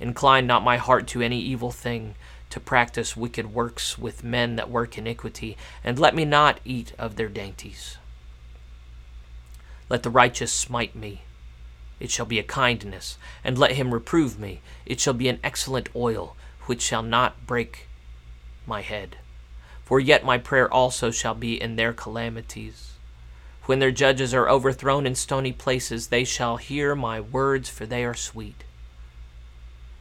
Incline 0.00 0.48
not 0.48 0.64
my 0.64 0.78
heart 0.78 1.06
to 1.08 1.22
any 1.22 1.38
evil 1.38 1.70
thing, 1.70 2.16
to 2.50 2.60
practice 2.60 3.16
wicked 3.16 3.52
works 3.52 3.98
with 3.98 4.24
men 4.24 4.56
that 4.56 4.70
work 4.70 4.96
iniquity, 4.96 5.56
and 5.84 5.98
let 5.98 6.14
me 6.14 6.24
not 6.24 6.60
eat 6.64 6.92
of 6.98 7.16
their 7.16 7.28
dainties. 7.28 7.98
Let 9.88 10.02
the 10.02 10.10
righteous 10.10 10.52
smite 10.52 10.94
me. 10.94 11.22
It 12.00 12.10
shall 12.10 12.26
be 12.26 12.38
a 12.38 12.44
kindness, 12.44 13.18
and 13.42 13.58
let 13.58 13.72
him 13.72 13.92
reprove 13.92 14.38
me. 14.38 14.60
It 14.86 15.00
shall 15.00 15.14
be 15.14 15.28
an 15.28 15.40
excellent 15.42 15.88
oil, 15.96 16.36
which 16.66 16.82
shall 16.82 17.02
not 17.02 17.46
break 17.46 17.88
my 18.66 18.82
head. 18.82 19.16
For 19.84 19.98
yet 19.98 20.24
my 20.24 20.38
prayer 20.38 20.72
also 20.72 21.10
shall 21.10 21.34
be 21.34 21.60
in 21.60 21.76
their 21.76 21.92
calamities. 21.92 22.92
When 23.64 23.78
their 23.78 23.90
judges 23.90 24.32
are 24.32 24.48
overthrown 24.48 25.06
in 25.06 25.14
stony 25.14 25.52
places, 25.52 26.08
they 26.08 26.24
shall 26.24 26.56
hear 26.56 26.94
my 26.94 27.20
words, 27.20 27.68
for 27.68 27.86
they 27.86 28.04
are 28.04 28.14
sweet. 28.14 28.64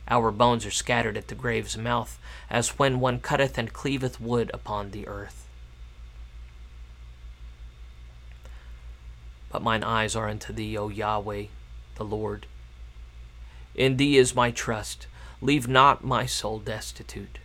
Our 0.09 0.31
bones 0.31 0.65
are 0.65 0.71
scattered 0.71 1.17
at 1.17 1.27
the 1.27 1.35
grave's 1.35 1.77
mouth, 1.77 2.17
as 2.49 2.79
when 2.79 2.99
one 2.99 3.19
cutteth 3.19 3.57
and 3.57 3.73
cleaveth 3.73 4.21
wood 4.21 4.49
upon 4.53 4.91
the 4.91 5.07
earth. 5.07 5.47
But 9.49 9.61
mine 9.61 9.83
eyes 9.83 10.15
are 10.15 10.29
unto 10.29 10.53
thee, 10.53 10.77
O 10.77 10.89
Yahweh, 10.89 11.45
the 11.95 12.05
Lord. 12.05 12.45
In 13.75 13.97
thee 13.97 14.17
is 14.17 14.35
my 14.35 14.51
trust. 14.51 15.07
Leave 15.41 15.67
not 15.67 16.03
my 16.03 16.25
soul 16.25 16.59
destitute. 16.59 17.39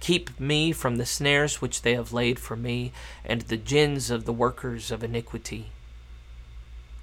Keep 0.00 0.40
me 0.40 0.72
from 0.72 0.96
the 0.96 1.06
snares 1.06 1.60
which 1.60 1.82
they 1.82 1.94
have 1.94 2.12
laid 2.12 2.38
for 2.38 2.56
me, 2.56 2.92
and 3.24 3.42
the 3.42 3.56
gins 3.56 4.10
of 4.10 4.24
the 4.24 4.32
workers 4.32 4.90
of 4.90 5.04
iniquity. 5.04 5.70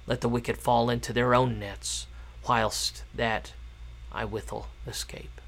Let 0.06 0.20
the 0.20 0.28
wicked 0.28 0.58
fall 0.58 0.90
into 0.90 1.12
their 1.12 1.34
own 1.34 1.58
nets, 1.58 2.06
whilst 2.46 3.04
that 3.14 3.52
I 4.12 4.24
withal 4.24 4.68
escape. 4.86 5.40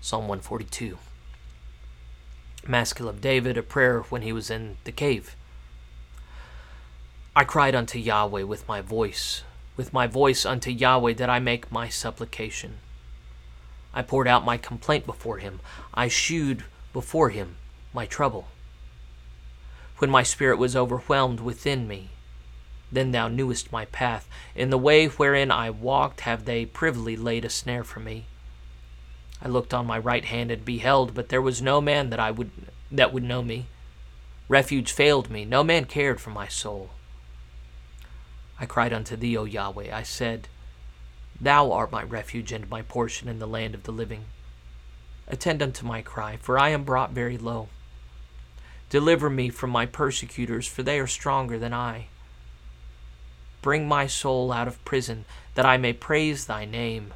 Psalm 0.00 0.28
142. 0.28 0.98
Maskil 2.66 3.08
of 3.08 3.20
David, 3.20 3.56
a 3.56 3.62
prayer 3.62 4.00
when 4.00 4.22
he 4.22 4.32
was 4.32 4.50
in 4.50 4.76
the 4.84 4.92
cave. 4.92 5.36
I 7.34 7.44
cried 7.44 7.74
unto 7.74 7.98
Yahweh 7.98 8.42
with 8.42 8.66
my 8.66 8.80
voice. 8.80 9.42
With 9.76 9.92
my 9.92 10.06
voice 10.06 10.44
unto 10.44 10.70
Yahweh 10.70 11.12
did 11.12 11.28
I 11.28 11.38
make 11.38 11.70
my 11.70 11.88
supplication. 11.88 12.78
I 13.94 14.02
poured 14.02 14.28
out 14.28 14.44
my 14.44 14.56
complaint 14.56 15.06
before 15.06 15.38
him. 15.38 15.60
I 15.94 16.08
shewed 16.08 16.64
before 16.92 17.30
him 17.30 17.56
my 17.94 18.06
trouble. 18.06 18.48
When 19.98 20.10
my 20.10 20.22
spirit 20.22 20.58
was 20.58 20.76
overwhelmed 20.76 21.40
within 21.40 21.88
me, 21.88 22.10
then 22.90 23.10
thou 23.10 23.28
knewest 23.28 23.72
my 23.72 23.84
path. 23.86 24.28
In 24.54 24.70
the 24.70 24.78
way 24.78 25.06
wherein 25.06 25.50
I 25.50 25.70
walked 25.70 26.22
have 26.22 26.44
they 26.44 26.64
privily 26.64 27.16
laid 27.16 27.44
a 27.44 27.50
snare 27.50 27.84
for 27.84 28.00
me. 28.00 28.26
I 29.42 29.48
looked 29.48 29.72
on 29.72 29.86
my 29.86 29.98
right 29.98 30.24
hand 30.24 30.50
and 30.50 30.64
beheld, 30.64 31.14
but 31.14 31.28
there 31.28 31.42
was 31.42 31.62
no 31.62 31.80
man 31.80 32.10
that 32.10 32.20
I 32.20 32.30
would 32.30 32.50
that 32.90 33.12
would 33.12 33.22
know 33.22 33.42
me. 33.42 33.66
Refuge 34.48 34.92
failed 34.92 35.30
me, 35.30 35.44
no 35.44 35.62
man 35.62 35.84
cared 35.84 36.20
for 36.20 36.30
my 36.30 36.48
soul. 36.48 36.90
I 38.58 38.66
cried 38.66 38.92
unto 38.92 39.14
thee, 39.14 39.36
O 39.36 39.44
Yahweh. 39.44 39.94
I 39.94 40.02
said, 40.02 40.48
Thou 41.40 41.70
art 41.70 41.92
my 41.92 42.02
refuge 42.02 42.50
and 42.50 42.68
my 42.68 42.82
portion 42.82 43.28
in 43.28 43.38
the 43.38 43.46
land 43.46 43.74
of 43.74 43.84
the 43.84 43.92
living. 43.92 44.24
Attend 45.28 45.62
unto 45.62 45.86
my 45.86 46.02
cry, 46.02 46.38
for 46.38 46.58
I 46.58 46.70
am 46.70 46.82
brought 46.82 47.12
very 47.12 47.38
low. 47.38 47.68
Deliver 48.88 49.28
me 49.28 49.50
from 49.50 49.70
my 49.70 49.86
persecutors, 49.86 50.66
for 50.66 50.82
they 50.82 50.98
are 50.98 51.06
stronger 51.06 51.58
than 51.58 51.74
I. 51.74 52.06
Bring 53.60 53.88
my 53.88 54.06
soul 54.06 54.52
out 54.52 54.68
of 54.68 54.84
prison, 54.84 55.24
that 55.54 55.66
I 55.66 55.76
may 55.76 55.92
praise 55.92 56.46
thy 56.46 56.64
name. 56.64 57.12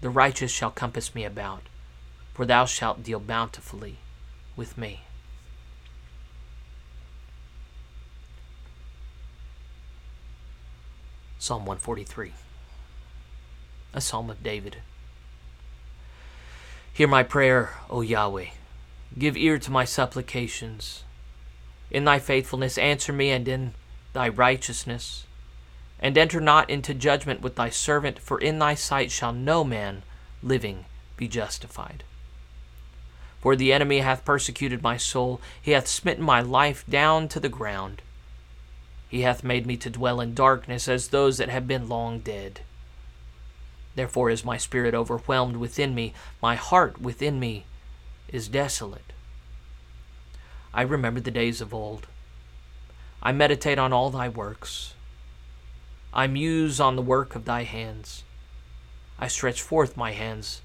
The 0.00 0.10
righteous 0.10 0.50
shall 0.50 0.70
compass 0.70 1.14
me 1.14 1.24
about, 1.24 1.62
for 2.34 2.44
thou 2.44 2.64
shalt 2.64 3.02
deal 3.02 3.20
bountifully 3.20 3.98
with 4.56 4.76
me. 4.76 5.02
Psalm 11.38 11.64
143, 11.64 12.32
a 13.94 14.00
psalm 14.00 14.28
of 14.28 14.42
David. 14.42 14.76
Hear 16.92 17.08
my 17.08 17.22
prayer, 17.22 17.78
O 17.88 18.02
Yahweh. 18.02 18.48
Give 19.18 19.38
ear 19.38 19.58
to 19.58 19.70
my 19.70 19.86
supplications. 19.86 21.04
In 21.90 22.04
thy 22.04 22.18
faithfulness 22.18 22.76
answer 22.76 23.12
me, 23.12 23.30
and 23.30 23.48
in 23.48 23.72
thy 24.12 24.28
righteousness. 24.28 25.24
And 26.00 26.16
enter 26.16 26.40
not 26.40 26.70
into 26.70 26.94
judgment 26.94 27.42
with 27.42 27.56
thy 27.56 27.68
servant, 27.68 28.18
for 28.18 28.40
in 28.40 28.58
thy 28.58 28.74
sight 28.74 29.10
shall 29.10 29.32
no 29.32 29.62
man 29.62 30.02
living 30.42 30.86
be 31.16 31.28
justified. 31.28 32.02
For 33.40 33.54
the 33.54 33.72
enemy 33.72 33.98
hath 33.98 34.24
persecuted 34.24 34.82
my 34.82 34.96
soul, 34.96 35.40
he 35.60 35.72
hath 35.72 35.86
smitten 35.86 36.24
my 36.24 36.40
life 36.40 36.84
down 36.88 37.28
to 37.28 37.40
the 37.40 37.48
ground. 37.48 38.02
He 39.08 39.22
hath 39.22 39.42
made 39.42 39.66
me 39.66 39.76
to 39.78 39.90
dwell 39.90 40.20
in 40.20 40.34
darkness 40.34 40.88
as 40.88 41.08
those 41.08 41.38
that 41.38 41.48
have 41.48 41.66
been 41.66 41.88
long 41.88 42.20
dead. 42.20 42.60
Therefore 43.94 44.30
is 44.30 44.44
my 44.44 44.56
spirit 44.56 44.94
overwhelmed 44.94 45.56
within 45.56 45.94
me, 45.94 46.14
my 46.40 46.54
heart 46.54 47.00
within 47.00 47.40
me 47.40 47.64
is 48.28 48.48
desolate. 48.48 49.12
I 50.72 50.82
remember 50.82 51.20
the 51.20 51.30
days 51.30 51.60
of 51.60 51.74
old. 51.74 52.06
I 53.22 53.32
meditate 53.32 53.78
on 53.78 53.92
all 53.92 54.10
thy 54.10 54.28
works. 54.28 54.94
I 56.12 56.26
muse 56.26 56.80
on 56.80 56.96
the 56.96 57.02
work 57.02 57.34
of 57.36 57.44
thy 57.44 57.62
hands. 57.62 58.24
I 59.18 59.28
stretch 59.28 59.62
forth 59.62 59.96
my 59.96 60.12
hands 60.12 60.60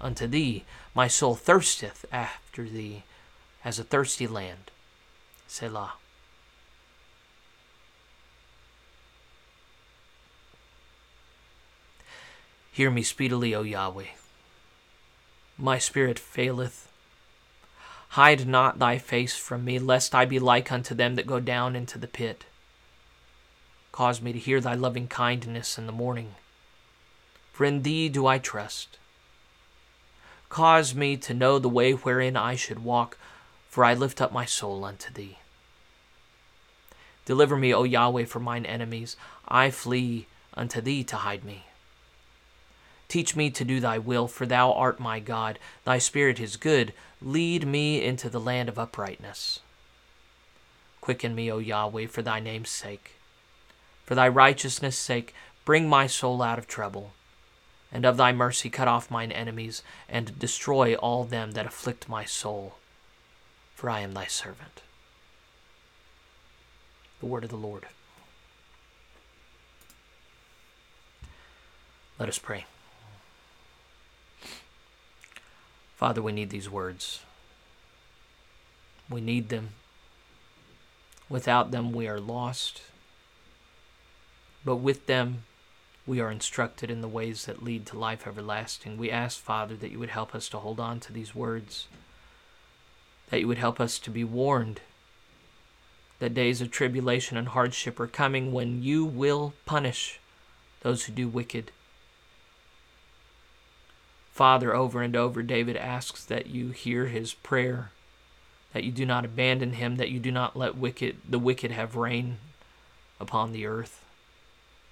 unto 0.00 0.26
thee. 0.26 0.64
My 0.94 1.08
soul 1.08 1.34
thirsteth 1.34 2.04
after 2.12 2.68
thee 2.68 3.04
as 3.64 3.78
a 3.78 3.84
thirsty 3.84 4.26
land. 4.26 4.70
Selah. 5.46 5.94
Hear 12.72 12.90
me 12.90 13.02
speedily, 13.02 13.54
O 13.54 13.62
Yahweh. 13.62 14.06
My 15.58 15.78
spirit 15.78 16.18
faileth. 16.18 16.90
Hide 18.10 18.46
not 18.46 18.78
thy 18.78 18.98
face 18.98 19.36
from 19.36 19.64
me, 19.64 19.78
lest 19.78 20.14
I 20.14 20.24
be 20.24 20.38
like 20.38 20.72
unto 20.72 20.94
them 20.94 21.14
that 21.16 21.26
go 21.26 21.40
down 21.40 21.76
into 21.76 21.98
the 21.98 22.08
pit. 22.08 22.44
Cause 24.00 24.22
me 24.22 24.32
to 24.32 24.38
hear 24.38 24.62
thy 24.62 24.72
loving 24.72 25.08
kindness 25.08 25.76
in 25.76 25.84
the 25.84 25.92
morning, 25.92 26.36
for 27.52 27.66
in 27.66 27.82
thee 27.82 28.08
do 28.08 28.26
I 28.26 28.38
trust. 28.38 28.96
Cause 30.48 30.94
me 30.94 31.18
to 31.18 31.34
know 31.34 31.58
the 31.58 31.68
way 31.68 31.92
wherein 31.92 32.34
I 32.34 32.56
should 32.56 32.82
walk, 32.82 33.18
for 33.68 33.84
I 33.84 33.92
lift 33.92 34.22
up 34.22 34.32
my 34.32 34.46
soul 34.46 34.86
unto 34.86 35.12
thee. 35.12 35.36
Deliver 37.26 37.58
me, 37.58 37.74
O 37.74 37.82
Yahweh, 37.82 38.24
from 38.24 38.42
mine 38.42 38.64
enemies. 38.64 39.16
I 39.46 39.70
flee 39.70 40.26
unto 40.54 40.80
thee 40.80 41.04
to 41.04 41.16
hide 41.16 41.44
me. 41.44 41.66
Teach 43.06 43.36
me 43.36 43.50
to 43.50 43.66
do 43.66 43.80
thy 43.80 43.98
will, 43.98 44.28
for 44.28 44.46
thou 44.46 44.72
art 44.72 44.98
my 44.98 45.20
God. 45.20 45.58
Thy 45.84 45.98
spirit 45.98 46.40
is 46.40 46.56
good. 46.56 46.94
Lead 47.20 47.66
me 47.66 48.02
into 48.02 48.30
the 48.30 48.40
land 48.40 48.70
of 48.70 48.78
uprightness. 48.78 49.60
Quicken 51.02 51.34
me, 51.34 51.52
O 51.52 51.58
Yahweh, 51.58 52.06
for 52.06 52.22
thy 52.22 52.40
name's 52.40 52.70
sake. 52.70 53.19
For 54.10 54.16
thy 54.16 54.26
righteousness' 54.26 54.98
sake, 54.98 55.36
bring 55.64 55.88
my 55.88 56.08
soul 56.08 56.42
out 56.42 56.58
of 56.58 56.66
trouble. 56.66 57.12
And 57.92 58.04
of 58.04 58.16
thy 58.16 58.32
mercy, 58.32 58.68
cut 58.68 58.88
off 58.88 59.08
mine 59.08 59.30
enemies, 59.30 59.84
and 60.08 60.36
destroy 60.36 60.96
all 60.96 61.22
them 61.22 61.52
that 61.52 61.64
afflict 61.64 62.08
my 62.08 62.24
soul. 62.24 62.74
For 63.76 63.88
I 63.88 64.00
am 64.00 64.12
thy 64.12 64.24
servant. 64.24 64.82
The 67.20 67.26
word 67.26 67.44
of 67.44 67.50
the 67.50 67.56
Lord. 67.56 67.86
Let 72.18 72.28
us 72.28 72.38
pray. 72.40 72.64
Father, 75.94 76.20
we 76.20 76.32
need 76.32 76.50
these 76.50 76.68
words. 76.68 77.20
We 79.08 79.20
need 79.20 79.50
them. 79.50 79.68
Without 81.28 81.70
them, 81.70 81.92
we 81.92 82.08
are 82.08 82.18
lost. 82.18 82.82
But 84.64 84.76
with 84.76 85.06
them, 85.06 85.44
we 86.06 86.20
are 86.20 86.30
instructed 86.30 86.90
in 86.90 87.00
the 87.00 87.08
ways 87.08 87.46
that 87.46 87.62
lead 87.62 87.86
to 87.86 87.98
life 87.98 88.26
everlasting. 88.26 88.98
We 88.98 89.10
ask, 89.10 89.38
Father, 89.38 89.76
that 89.76 89.90
you 89.90 89.98
would 89.98 90.10
help 90.10 90.34
us 90.34 90.48
to 90.50 90.58
hold 90.58 90.80
on 90.80 91.00
to 91.00 91.12
these 91.12 91.34
words, 91.34 91.88
that 93.30 93.40
you 93.40 93.48
would 93.48 93.58
help 93.58 93.80
us 93.80 93.98
to 94.00 94.10
be 94.10 94.24
warned 94.24 94.80
that 96.18 96.34
days 96.34 96.60
of 96.60 96.70
tribulation 96.70 97.36
and 97.36 97.48
hardship 97.48 97.98
are 97.98 98.06
coming 98.06 98.52
when 98.52 98.82
you 98.82 99.04
will 99.04 99.54
punish 99.64 100.20
those 100.82 101.04
who 101.04 101.12
do 101.12 101.28
wicked 101.28 101.72
Father, 104.40 104.74
over 104.74 105.02
and 105.02 105.14
over, 105.14 105.42
David 105.42 105.76
asks 105.76 106.24
that 106.24 106.46
you 106.46 106.70
hear 106.70 107.08
his 107.08 107.34
prayer, 107.34 107.90
that 108.72 108.84
you 108.84 108.90
do 108.90 109.04
not 109.04 109.26
abandon 109.26 109.74
him, 109.74 109.96
that 109.96 110.08
you 110.08 110.18
do 110.18 110.32
not 110.32 110.56
let 110.56 110.78
wicked 110.78 111.18
the 111.28 111.38
wicked 111.38 111.70
have 111.72 111.94
reign 111.94 112.38
upon 113.20 113.52
the 113.52 113.66
earth, 113.66 113.99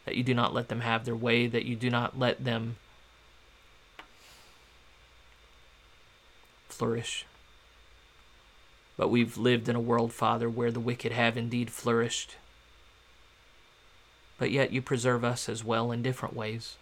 that 0.09 0.17
you 0.17 0.25
do 0.25 0.33
not 0.33 0.55
let 0.55 0.69
them 0.69 0.81
have 0.81 1.05
their 1.05 1.15
way, 1.15 1.47
that 1.47 1.67
you 1.67 1.77
do 1.77 1.91
not 1.91 2.19
let 2.19 2.43
them 2.43 2.77
flourish. 6.67 7.27
But 8.97 9.09
we've 9.11 9.37
lived 9.37 9.69
in 9.69 9.77
a 9.77 9.81
world, 9.81 10.15
Father, 10.15 10.49
where 10.49 10.71
the 10.71 10.81
wicked 10.81 11.13
have 11.13 11.37
indeed 11.37 11.71
flourished. 11.71 12.37
But 14.39 14.51
yet 14.51 14.73
you 14.73 14.81
preserve 14.81 15.25
us 15.25 15.47
as 15.47 15.63
well 15.63 15.93
in 15.93 16.01
different 16.01 16.35
ways. 16.35 16.77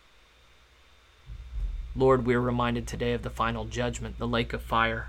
Lord, 1.97 2.25
we 2.25 2.35
are 2.35 2.41
reminded 2.41 2.87
today 2.87 3.13
of 3.13 3.23
the 3.23 3.29
final 3.29 3.65
judgment, 3.65 4.21
the 4.21 4.29
lake 4.29 4.53
of 4.53 4.63
fire. 4.63 5.09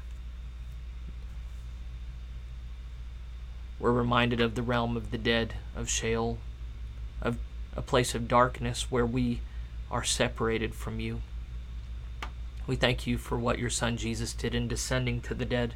We're 3.80 3.92
reminded 3.92 4.42
of 4.42 4.56
the 4.56 4.64
realm 4.64 4.98
of 4.98 5.12
the 5.12 5.20
dead, 5.20 5.54
of 5.76 5.88
Sheol, 5.88 6.40
of 7.22 7.38
a 7.78 7.82
place 7.82 8.14
of 8.14 8.28
darkness 8.28 8.92
where 8.92 9.06
we 9.06 9.40
are 9.90 10.04
separated 10.04 10.76
from 10.76 11.00
you. 11.00 11.22
We 12.66 12.76
thank 12.76 13.08
you 13.08 13.18
for 13.18 13.38
what 13.38 13.60
your 13.60 13.70
Son 13.70 13.96
Jesus 13.96 14.34
did 14.34 14.54
in 14.54 14.68
descending 14.68 15.22
to 15.22 15.34
the 15.34 15.46
dead. 15.46 15.76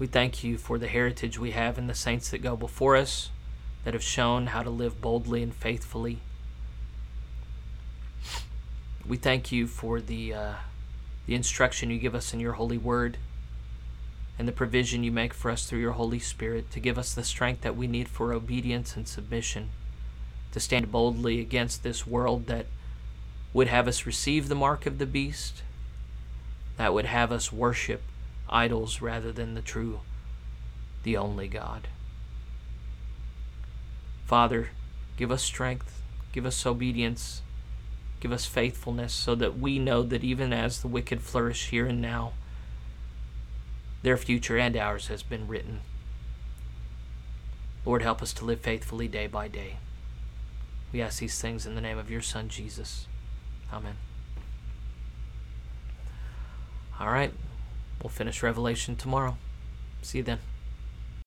We 0.00 0.08
thank 0.08 0.42
you 0.42 0.58
for 0.58 0.78
the 0.78 0.88
heritage 0.88 1.38
we 1.38 1.52
have 1.52 1.78
in 1.78 1.86
the 1.86 1.94
saints 1.94 2.30
that 2.30 2.38
go 2.42 2.56
before 2.56 2.96
us. 2.96 3.30
that 3.84 3.94
have 3.94 4.02
shown 4.02 4.48
how 4.48 4.62
to 4.62 4.70
live 4.70 5.00
boldly 5.00 5.42
and 5.42 5.54
faithfully. 5.54 6.18
We 9.06 9.16
thank 9.16 9.50
you 9.50 9.66
for 9.66 10.00
the, 10.00 10.34
uh, 10.34 10.52
the 11.26 11.34
instruction 11.34 11.90
you 11.90 11.98
give 11.98 12.14
us 12.14 12.34
in 12.34 12.40
your 12.40 12.52
holy 12.54 12.76
word 12.78 13.16
and 14.38 14.46
the 14.46 14.52
provision 14.52 15.02
you 15.02 15.10
make 15.12 15.34
for 15.34 15.50
us 15.50 15.64
through 15.66 15.80
your 15.80 15.92
Holy 15.92 16.18
Spirit 16.18 16.70
to 16.70 16.80
give 16.80 16.98
us 16.98 17.14
the 17.14 17.24
strength 17.24 17.62
that 17.62 17.76
we 17.76 17.86
need 17.86 18.08
for 18.08 18.32
obedience 18.32 18.96
and 18.96 19.06
submission, 19.06 19.70
to 20.52 20.60
stand 20.60 20.90
boldly 20.90 21.40
against 21.40 21.82
this 21.82 22.06
world 22.06 22.46
that 22.46 22.66
would 23.52 23.68
have 23.68 23.88
us 23.88 24.06
receive 24.06 24.48
the 24.48 24.54
mark 24.54 24.86
of 24.86 24.98
the 24.98 25.06
beast, 25.06 25.62
that 26.76 26.94
would 26.94 27.06
have 27.06 27.32
us 27.32 27.52
worship 27.52 28.02
idols 28.48 29.00
rather 29.00 29.32
than 29.32 29.54
the 29.54 29.62
true, 29.62 30.00
the 31.02 31.16
only 31.16 31.48
God. 31.48 31.88
Father, 34.26 34.70
give 35.16 35.30
us 35.30 35.42
strength, 35.42 36.02
give 36.32 36.46
us 36.46 36.64
obedience, 36.64 37.42
give 38.20 38.32
us 38.32 38.46
faithfulness, 38.46 39.12
so 39.12 39.34
that 39.34 39.58
we 39.58 39.78
know 39.78 40.02
that 40.02 40.24
even 40.24 40.52
as 40.52 40.80
the 40.80 40.88
wicked 40.88 41.20
flourish 41.20 41.68
here 41.70 41.86
and 41.86 42.00
now, 42.00 42.32
their 44.02 44.16
future 44.16 44.56
and 44.56 44.76
ours 44.76 45.08
has 45.08 45.22
been 45.22 45.46
written. 45.46 45.80
Lord, 47.84 48.02
help 48.02 48.22
us 48.22 48.32
to 48.34 48.44
live 48.44 48.60
faithfully 48.60 49.08
day 49.08 49.26
by 49.26 49.48
day. 49.48 49.76
We 50.92 51.00
ask 51.00 51.20
these 51.20 51.40
things 51.40 51.66
in 51.66 51.74
the 51.74 51.80
name 51.80 51.98
of 51.98 52.10
your 52.10 52.20
Son, 52.20 52.48
Jesus. 52.48 53.06
Amen. 53.72 53.96
All 56.98 57.08
right, 57.10 57.32
we'll 58.02 58.10
finish 58.10 58.42
Revelation 58.42 58.96
tomorrow. 58.96 59.36
See 60.02 60.18
you 60.18 60.24
then. 60.24 60.38